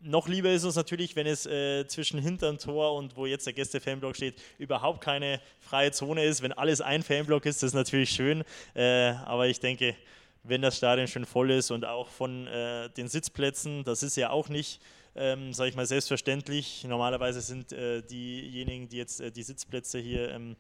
[0.04, 3.54] noch lieber ist uns natürlich, wenn es äh, zwischen hinterm Tor und wo jetzt der
[3.54, 6.42] Gäste-Fanblock steht, überhaupt keine freie Zone ist.
[6.42, 8.44] Wenn alles ein Fanblock ist, das ist natürlich schön.
[8.74, 9.96] Äh, aber ich denke,
[10.44, 14.32] wenn das Stadion schön voll ist und auch von äh, den Sitzplätzen, das ist ja
[14.32, 14.82] auch nicht,
[15.16, 16.84] ähm, sage ich mal, selbstverständlich.
[16.84, 20.56] Normalerweise sind äh, diejenigen, die jetzt äh, die Sitzplätze hier ähm,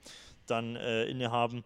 [0.45, 1.63] dann äh, innehaben,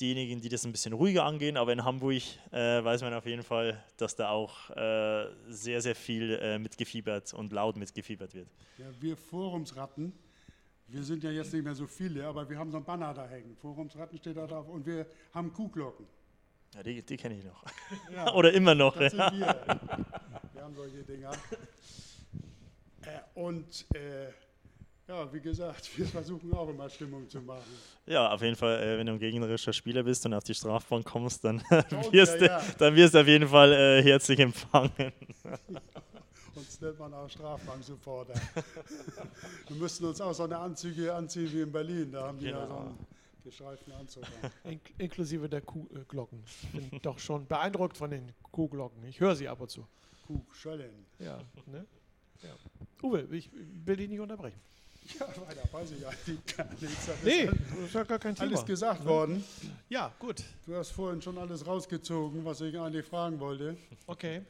[0.00, 1.56] diejenigen, die das ein bisschen ruhiger angehen.
[1.56, 5.94] Aber in Hamburg äh, weiß man auf jeden Fall, dass da auch äh, sehr, sehr
[5.94, 8.48] viel äh, mitgefiebert und laut mitgefiebert wird.
[8.78, 10.12] Ja, wir Forumsratten,
[10.88, 13.26] wir sind ja jetzt nicht mehr so viele, aber wir haben so ein Banner da
[13.26, 13.56] hängen.
[13.56, 16.06] Forumsratten steht da drauf und wir haben Kuhglocken.
[16.74, 17.64] Ja, die, die kenne ich noch.
[18.12, 18.96] Ja, Oder immer noch.
[18.96, 19.30] Das ja.
[19.30, 19.80] sind wir.
[20.52, 21.30] wir haben solche Dinger.
[23.02, 24.32] Äh, und äh,
[25.08, 27.62] ja, wie gesagt, wir versuchen auch immer Stimmung zu machen.
[28.06, 31.04] Ja, auf jeden Fall, äh, wenn du ein gegnerischer Spieler bist und auf die Strafbank
[31.04, 31.60] kommst, dann,
[32.10, 32.58] wirst, ja, ja.
[32.60, 34.90] Du, dann wirst du auf jeden Fall äh, herzlich empfangen.
[36.54, 38.34] Sonst nennt man auch Strafbanksupporter.
[39.68, 42.12] Wir müssten uns auch so eine Anzüge anziehen wie in Berlin.
[42.12, 42.98] Da haben die ja so einen
[43.42, 44.22] gestreiften Anzug.
[44.22, 44.50] an.
[44.70, 46.42] In inklusive der Kuhglocken.
[46.46, 49.04] Ich bin doch schon beeindruckt von den Kuhglocken.
[49.04, 49.86] Ich höre sie ab und zu.
[50.26, 51.04] Kuhschellen.
[51.18, 51.84] Ja, ne?
[52.42, 52.54] ja.
[53.02, 54.60] Uwe, ich will dich nicht unterbrechen.
[55.20, 57.06] Ja, weiter weiß ich eigentlich gar nichts.
[57.06, 58.48] Das Nee, alles- das ist ja gar kein Thema.
[58.48, 59.44] Alles gesagt worden.
[59.90, 60.42] Ja, gut.
[60.66, 63.76] Du hast vorhin schon alles rausgezogen, was ich eigentlich fragen wollte.
[64.06, 64.42] Okay.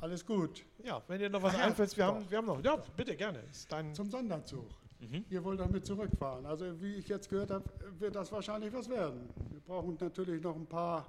[0.00, 0.64] Alles gut.
[0.84, 2.62] Ja, wenn dir noch was ja, einfällt, wir haben, wir haben noch.
[2.62, 3.40] Ja, bitte, gerne.
[3.50, 4.68] Ist dein, Zum Sonderzug.
[5.00, 5.24] Mhm.
[5.30, 6.46] Ihr wollt damit zurückfahren.
[6.46, 7.64] Also wie ich jetzt gehört habe,
[7.98, 9.28] wird das wahrscheinlich was werden.
[9.50, 11.06] Wir brauchen natürlich noch ein paar,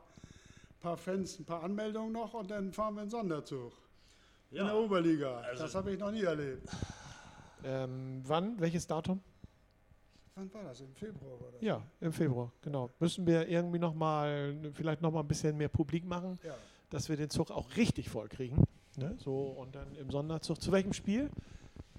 [0.82, 3.72] paar Fans, ein paar Anmeldungen noch und dann fahren wir einen Sonderzug.
[4.51, 5.39] In der Ja, Oberliga.
[5.41, 6.68] also- das habe ich noch nie erlebt.
[7.64, 8.60] Ähm, wann?
[8.60, 9.22] Welches Datum?
[10.36, 10.80] Wann war das?
[10.82, 11.62] Im Februar oder?
[11.62, 12.89] Ja, im Februar, genau.
[12.99, 16.55] Müssen wir irgendwie noch mal, vielleicht noch mal ein bisschen mehr publik machen, ja.
[16.89, 18.64] dass wir den Zug auch richtig voll kriegen.
[18.97, 19.16] Ne?
[19.18, 20.62] So, und dann im Sonderzug.
[20.62, 21.30] Zu welchem Spiel?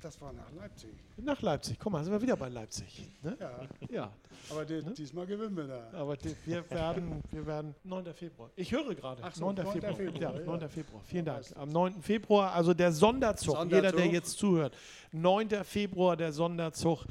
[0.02, 0.90] Das war nach Leipzig.
[1.18, 1.78] Nach Leipzig.
[1.78, 3.06] Guck mal, sind wir wieder bei Leipzig.
[3.22, 3.36] Ne?
[3.38, 3.50] Ja,
[3.90, 4.12] Ja,
[4.50, 4.92] aber die, Ne?
[4.96, 5.90] diesmal gewinnen wir da.
[5.92, 8.14] aber die, wir, werden, wir werden 9.
[8.14, 8.50] Februar.
[8.56, 9.22] Ich höre gerade.
[9.22, 9.56] Ach so, 9.
[9.64, 9.72] 9.
[9.72, 9.94] Februar.
[9.94, 10.46] Februar, Ja, ja.
[10.46, 10.68] 9.
[10.70, 11.02] Februar.
[11.04, 11.46] Vielen Ja, Dank.
[11.56, 12.00] Am 9.
[12.02, 13.56] Februar, also der Sonderzug.
[13.56, 13.84] Sonderzug.
[13.84, 14.74] Jeder, der jetzt zuhört.
[15.12, 15.50] 9.
[15.64, 17.04] Februar, der Sonderzug.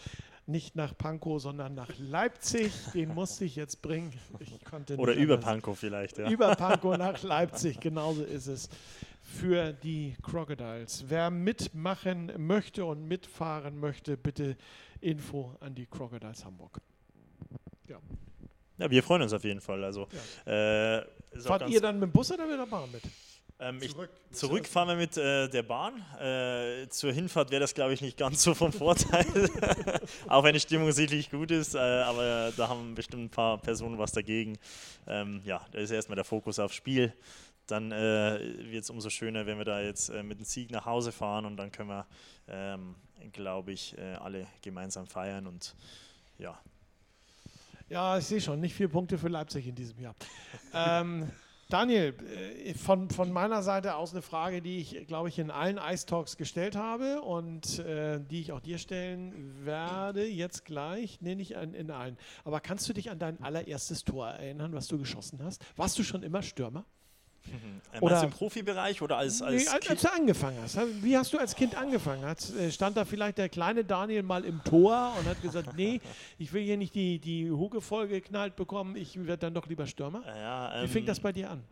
[0.48, 2.74] Nicht nach Pankow, sondern nach Leipzig.
[2.96, 4.12] Den musste ich jetzt bringen.
[4.40, 5.46] Ich konnte Oder nicht über anders.
[5.48, 6.28] Pankow vielleicht, ja.
[6.28, 8.68] Über Pankow nach Leipzig, genauso ist es
[9.30, 11.06] für die Crocodiles.
[11.08, 14.58] Wer mitmachen möchte und mitfahren möchte, bitte
[15.02, 16.80] Info an die Crocodiles Hamburg.
[18.78, 19.84] Ja, wir freuen uns auf jeden Fall.
[19.84, 20.08] Also,
[20.48, 23.04] äh, ist auch Fahrt ihr dann mit dem Bus oder mit der Bahn mit?
[23.60, 24.10] ähm, ich, Zurück.
[24.32, 26.02] Zurück fahren wir mit äh, der Bahn.
[26.20, 29.26] Äh, zur Hinfahrt wäre das, glaube ich, nicht ganz so von Vorteil.
[30.28, 33.98] Auch wenn die Stimmung sicherlich gut ist, äh, aber da haben bestimmt ein paar Personen
[33.98, 34.58] was dagegen.
[35.08, 37.14] Ähm, ja, da ist erstmal der Fokus aufs Spiel.
[37.72, 40.86] Dann äh, wird es umso schöner, wenn wir da jetzt äh, mit dem Sieg nach
[40.86, 42.06] Hause fahren und dann können wir,
[42.48, 42.96] ähm,
[43.32, 45.76] glaube ich, äh, alle gemeinsam feiern und
[46.38, 46.60] ja.
[47.90, 50.16] Ja, ich sehe schon, nicht vier Punkte für Leipzig in diesem Jahr.
[50.74, 51.30] ähm,
[51.70, 52.16] Daniel,
[52.66, 56.08] äh, von, von meiner Seite aus eine Frage, die ich, glaube ich, in allen Ice
[56.08, 61.58] Talks gestellt habe und äh, die ich auch dir stellen werde, jetzt gleich, nee, nicht
[61.58, 62.18] an, in allen.
[62.44, 65.64] Aber kannst du dich an dein allererstes Tor erinnern, was du geschossen hast?
[65.76, 66.86] Warst du schon immer Stürmer?
[67.92, 69.92] Äh, Oder- im Profibereich oder als, als nee, als, Kind?
[69.92, 70.78] als du angefangen hast.
[71.02, 72.24] Wie hast du als Kind angefangen?
[72.24, 76.00] Hat, äh, stand da vielleicht der kleine Daniel mal im Tor und hat gesagt, nee,
[76.38, 80.24] ich will hier nicht die, die Huge vollgeknallt bekommen, ich werde dann doch lieber Stürmer?
[80.26, 81.64] Ja, Wie fing ähm, das bei dir an?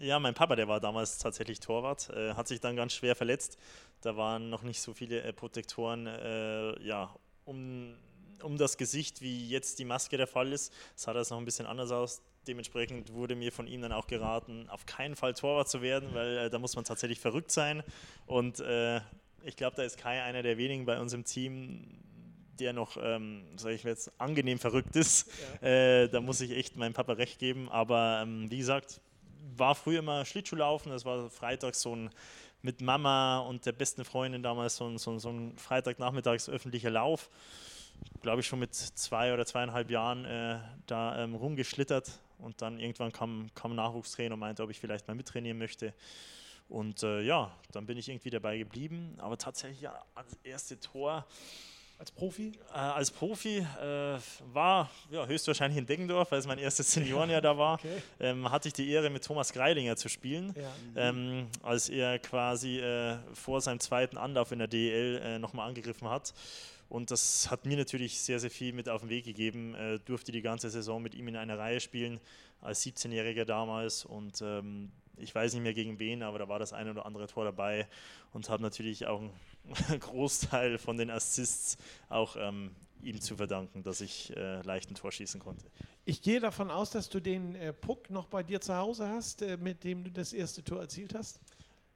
[0.00, 3.58] Ja, mein Papa, der war damals tatsächlich Torwart, äh, hat sich dann ganz schwer verletzt.
[4.00, 7.14] Da waren noch nicht so viele äh, Protektoren äh, ja,
[7.44, 7.94] um,
[8.42, 10.72] um das Gesicht, wie jetzt die Maske der Fall ist.
[10.94, 12.22] Sah das noch ein bisschen anders aus.
[12.46, 16.38] Dementsprechend wurde mir von ihm dann auch geraten, auf keinen Fall Torwart zu werden, weil
[16.38, 17.82] äh, da muss man tatsächlich verrückt sein.
[18.26, 19.00] Und äh,
[19.44, 21.86] ich glaube, da ist Kai einer der wenigen bei uns im Team,
[22.58, 25.30] der noch, ähm, sag ich jetzt, angenehm verrückt ist.
[25.62, 27.68] Äh, da muss ich echt meinem Papa recht geben.
[27.68, 29.00] Aber ähm, wie gesagt,
[29.56, 30.92] war früher immer Schlittschuhlaufen.
[30.92, 32.10] Das war freitags so ein
[32.62, 37.30] mit Mama und der besten Freundin damals so ein, so so ein Freitagnachmittags öffentlicher Lauf.
[38.22, 42.20] Glaube ich schon mit zwei oder zweieinhalb Jahren äh, da ähm, rumgeschlittert.
[42.42, 45.94] Und dann irgendwann kam, kam ein Nachwuchstrainer und meinte, ob ich vielleicht mal mittrainieren möchte.
[46.68, 49.14] Und äh, ja, dann bin ich irgendwie dabei geblieben.
[49.18, 51.26] Aber tatsächlich ja, als erste Tor
[51.98, 52.52] Als Profi?
[52.72, 54.18] äh, als Profi äh,
[54.52, 58.02] war ja, höchstwahrscheinlich in Deggendorf, weil es mein erstes Seniorenjahr da war, Okay.
[58.20, 60.54] ähm, hatte ich die Ehre, mit Thomas Greilinger zu spielen.
[60.56, 61.08] Ja.
[61.08, 66.08] Ähm, als er quasi äh, vor seinem zweiten Anlauf in der DEL äh, nochmal angegriffen
[66.08, 66.32] hat.
[66.90, 69.76] Und das hat mir natürlich sehr, sehr viel mit auf den Weg gegeben.
[69.76, 72.18] Äh, durfte die ganze Saison mit ihm in einer Reihe spielen,
[72.60, 74.04] als 17-Jähriger damals.
[74.04, 77.28] Und ähm, ich weiß nicht mehr gegen wen, aber da war das eine oder andere
[77.28, 77.86] Tor dabei
[78.32, 79.32] und habe natürlich auch einen
[80.00, 81.78] Großteil von den Assists
[82.08, 85.66] auch ähm, ihm zu verdanken, dass ich äh, leicht ein Tor schießen konnte.
[86.04, 89.42] Ich gehe davon aus, dass du den äh, Puck noch bei dir zu Hause hast,
[89.42, 91.40] äh, mit dem du das erste Tor erzielt hast.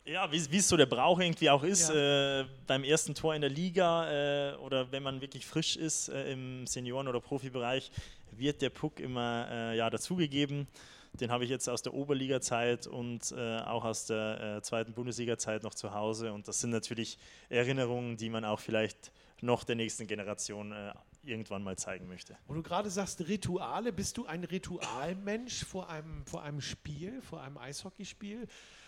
[0.07, 3.49] Ja, wie es so der Brauch irgendwie auch ist, äh, beim ersten Tor in der
[3.49, 7.91] Liga äh, oder wenn man wirklich frisch ist äh, im Senioren- oder Profibereich,
[8.31, 10.69] wird der Puck immer äh, ja, dazugegeben.
[11.15, 15.63] Den habe ich jetzt aus der Oberliga-Zeit und äh, auch aus der äh, zweiten Bundesliga-Zeit
[15.63, 16.35] noch zu Hause.
[16.35, 17.17] Und das sind natürlich
[17.49, 20.75] Erinnerungen, die man auch vielleicht noch der nächsten Generation
[21.23, 22.37] irgendwann mal zeigen möchte.
[22.47, 27.43] Wo du gerade sagst, Rituale, bist du ein Ritualmensch vor einem, vor einem Spiel, vor
[27.43, 28.47] einem Eishockeyspiel?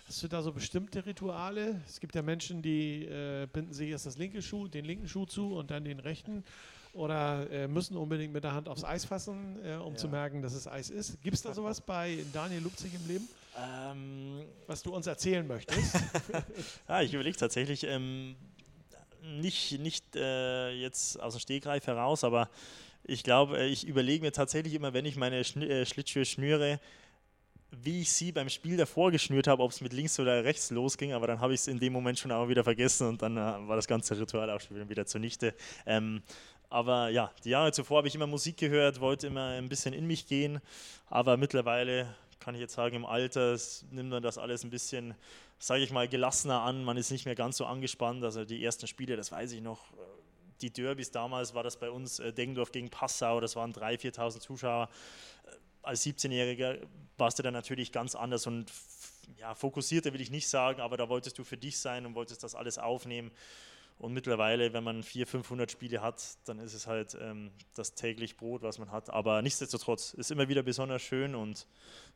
[0.09, 1.81] Hast du da so bestimmte Rituale?
[1.89, 5.27] Es gibt ja Menschen, die äh, binden sich erst das linke Schuh, den linken Schuh
[5.27, 6.45] zu und dann den rechten.
[6.93, 10.13] Oder äh, müssen unbedingt mit der Hand aufs Eis fassen, äh, um zu Ja.
[10.13, 11.21] merken, dass es Eis ist.
[11.23, 13.29] Gibt es da sowas bei Daniel Lupzig im Leben?
[13.59, 15.97] Ähm, was du uns erzählen möchtest.
[16.89, 18.37] ja, ich überlege tatsächlich, ähm,
[19.41, 22.49] nicht, nicht äh, jetzt aus dem Stegreif heraus, aber
[23.03, 26.79] ich glaube, äh, ich überlege mir tatsächlich immer, wenn ich meine Schn äh, Schlittschuhe schnüre,
[27.71, 31.13] wie ich sie beim Spiel davor geschnürt habe, ob es mit links oder rechts losging,
[31.13, 33.41] aber dann habe ich es in dem Moment schon auch wieder vergessen und dann äh,
[33.41, 35.55] war das ganze Ritual auch schon wieder zunichte.
[35.85, 36.23] Ähm,
[36.69, 40.07] aber ja, die Jahre zuvor habe ich immer Musik gehört, wollte immer ein bisschen in
[40.07, 40.61] mich gehen,
[41.09, 43.57] aber mittlerweile kann ich jetzt sagen, im Alter
[43.91, 45.15] nimmt man das alles ein bisschen,
[45.59, 46.85] sage ich mal, gelassener an.
[46.85, 48.23] Man ist nicht mehr ganz so angespannt.
[48.23, 49.87] Also die ersten Spiele, das weiß ich noch,
[50.61, 54.41] die Derbys damals war das bei uns äh, Deggendorf gegen Passau, das waren 3.000, 4.000
[54.41, 54.89] Zuschauer.
[55.87, 56.79] Als 17-Jähriger
[57.17, 58.73] warst du dann natürlich ganz anders und
[59.39, 62.43] ja, fokussierter will ich nicht sagen, aber da wolltest du für dich sein und wolltest
[62.43, 63.31] das alles aufnehmen.
[63.99, 68.37] Und mittlerweile, wenn man 400, 500 Spiele hat, dann ist es halt ähm, das täglich
[68.37, 69.09] Brot, was man hat.
[69.11, 71.67] Aber nichtsdestotrotz ist immer wieder besonders schön und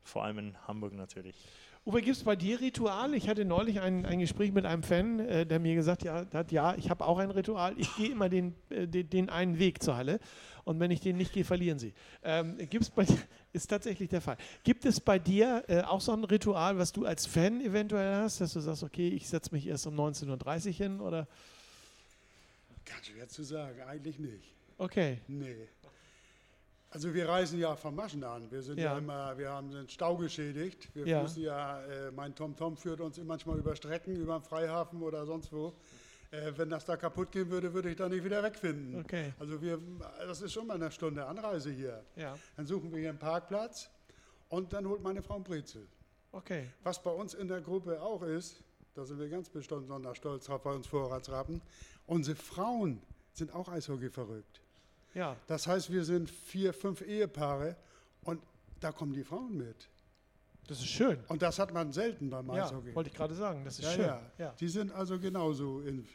[0.02, 1.36] vor allem in Hamburg natürlich.
[1.86, 3.14] Uwe, gibt es bei dir Ritual?
[3.14, 6.52] Ich hatte neulich ein, ein Gespräch mit einem Fan, äh, der mir gesagt ja, hat,
[6.52, 7.74] ja, ich habe auch ein Ritual.
[7.78, 10.20] Ich gehe immer den, äh, den, den, einen Weg zur Halle
[10.64, 11.94] und wenn ich den nicht gehe, verlieren sie.
[12.22, 13.06] Ähm, gibt's bei
[13.54, 14.36] ist tatsächlich der Fall.
[14.62, 18.42] Gibt es bei dir äh, auch so ein Ritual, was du als Fan eventuell hast,
[18.42, 21.26] dass du sagst, okay, ich setze mich erst um 19.30 Uhr hin oder?
[22.84, 24.54] Ganz schwer zu sagen, eigentlich nicht.
[24.76, 25.18] Okay.
[25.28, 25.56] Nee.
[26.92, 28.50] Also wir reisen ja vom Maschen an.
[28.50, 30.88] Wir sind ja, ja immer, wir haben den Stau geschädigt.
[30.92, 31.22] Wir ja.
[31.22, 35.24] müssen ja, äh, mein TomTom -Tom führt uns manchmal über Strecken, über den Freihafen oder
[35.24, 35.72] sonst wo.
[36.32, 39.00] Äh, wenn das da kaputt gehen würde, würde ich da nicht wieder wegfinden.
[39.00, 39.32] Okay.
[39.38, 39.78] Also wir,
[40.20, 42.04] das ist schon mal eine Stunde Anreise hier.
[42.16, 42.36] Ja.
[42.56, 43.88] Dann suchen wir hier einen Parkplatz
[44.48, 45.86] und dann holt meine Frau ein Brezel.
[46.32, 46.70] Okay.
[46.82, 48.62] Was bei uns in der Gruppe auch ist,
[48.94, 51.60] da sind wir ganz besonders stolz drauf bei uns Vorratsrappen,
[52.06, 53.00] unsere Frauen
[53.32, 54.60] sind auch Eishockey verrückt.
[55.14, 55.36] Ja.
[55.46, 57.76] Das heißt, wir sind vier, fünf Ehepaare
[58.22, 58.40] und
[58.80, 59.88] da kommen die Frauen mit.
[60.68, 61.18] Das ist schön.
[61.26, 62.94] Und das hat man selten beim ja, Eishockey.
[62.94, 64.04] Wollte ich gerade sagen, das ist ja, schön.
[64.04, 64.22] Ja.
[64.38, 64.54] ja.
[64.60, 66.06] Die sind also genauso in,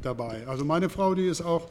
[0.00, 0.46] dabei.
[0.46, 1.68] Also meine Frau, die ist auch,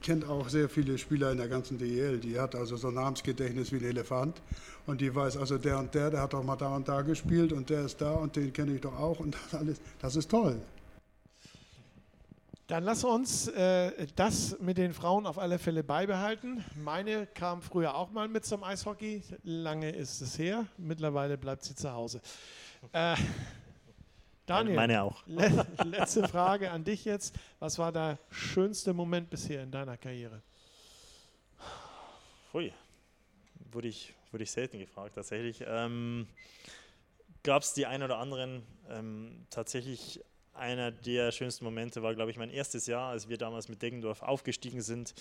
[0.00, 2.18] kennt auch sehr viele Spieler in der ganzen DEL.
[2.18, 4.40] Die hat also so ein Namensgedächtnis wie ein Elefant.
[4.86, 7.52] Und die weiß also, der und der, der hat auch mal da und da gespielt
[7.52, 9.18] und der ist da und den kenne ich doch auch.
[9.18, 10.60] Und das alles, das ist toll.
[12.68, 16.62] Dann lass uns äh, das mit den Frauen auf alle Fälle beibehalten.
[16.76, 19.22] Meine kam früher auch mal mit zum Eishockey.
[19.42, 20.66] Lange ist es her.
[20.76, 22.20] Mittlerweile bleibt sie zu Hause.
[22.92, 23.16] Äh,
[24.44, 25.26] Daniel, meine auch.
[25.26, 27.34] Le letzte Frage an dich jetzt.
[27.58, 30.42] Was war der schönste Moment bisher in deiner Karriere?
[32.52, 32.70] Hui,
[33.72, 35.64] wurde ich, wurde ich selten gefragt tatsächlich.
[35.66, 36.28] Ähm,
[37.44, 40.20] Gab es die ein oder anderen ähm, tatsächlich
[40.58, 44.22] einer der schönsten Momente war, glaube ich, mein erstes Jahr, als wir damals mit Deggendorf
[44.22, 45.14] aufgestiegen sind.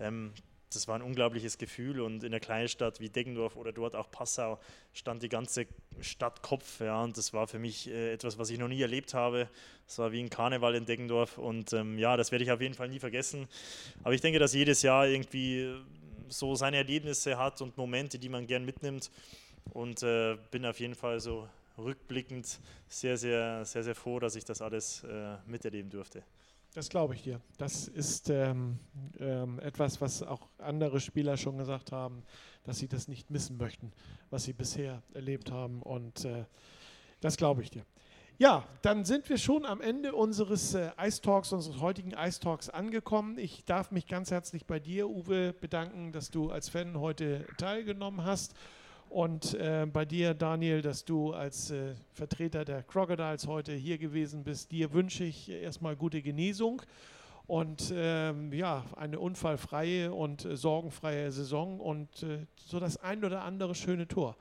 [0.00, 0.32] Ähm,
[0.72, 4.10] das war ein unglaubliches Gefühl und in einer kleinen Stadt wie Deggendorf oder dort auch
[4.10, 4.58] Passau
[4.92, 5.66] stand die ganze
[6.00, 6.80] Stadt Kopf.
[6.80, 9.48] Ja, und das war für mich äh, etwas, was ich noch nie erlebt habe.
[9.86, 12.74] Es war wie ein Karneval in Deggendorf und ähm, ja, das werde ich auf jeden
[12.74, 13.48] Fall nie vergessen.
[14.04, 15.74] Aber ich denke, dass jedes Jahr irgendwie
[16.28, 19.10] so seine Erlebnisse hat und Momente, die man gern mitnimmt
[19.72, 24.44] und äh, bin auf jeden Fall so rückblickend sehr, sehr, sehr, sehr froh, dass ich
[24.44, 26.22] das alles äh, miterleben durfte.
[26.74, 27.40] Das glaube ich dir.
[27.56, 28.78] Das ist ähm,
[29.18, 32.22] ähm, etwas, was auch andere Spieler schon gesagt haben,
[32.64, 33.92] dass sie das nicht missen möchten,
[34.30, 35.82] was sie bisher erlebt haben.
[35.82, 36.44] Und äh,
[37.20, 37.84] das glaube ich dir.
[38.40, 42.68] Ja, dann sind wir schon am Ende unseres äh, Ice Talks, unseres heutigen Ice Talks
[42.68, 43.36] angekommen.
[43.36, 48.24] Ich darf mich ganz herzlich bei dir, Uwe, bedanken, dass du als Fan heute teilgenommen
[48.24, 48.54] hast.
[49.08, 54.44] Und äh, bei dir, Daniel, dass du als äh, Vertreter der Crocodiles heute hier gewesen
[54.44, 56.82] bist, dir wünsche ich erstmal gute Genesung
[57.46, 63.44] und ähm, ja, eine unfallfreie und äh, sorgenfreie Saison und äh, so das ein oder
[63.44, 64.36] andere schöne Tor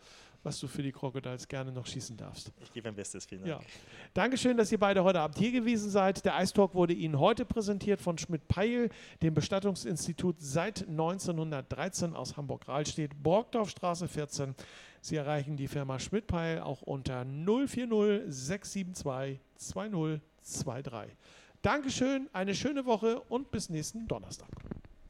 [0.47, 2.53] was du für die Crocodiles gerne noch schießen darfst.
[2.63, 3.61] Ich gebe mein Bestes, vielen Dank.
[3.61, 3.67] Ja.
[4.13, 6.23] Dankeschön, dass ihr beide heute Abend hier gewesen seid.
[6.23, 8.89] Der Ice Talk wurde Ihnen heute präsentiert von Schmidt-Peil,
[9.21, 14.55] dem Bestattungsinstitut seit 1913 aus Hamburg-Rahlstedt, Borgdorfstraße 14.
[15.01, 21.17] Sie erreichen die Firma Schmidt-Peil auch unter 040 672 2023.
[21.61, 24.47] Dankeschön, eine schöne Woche und bis nächsten Donnerstag.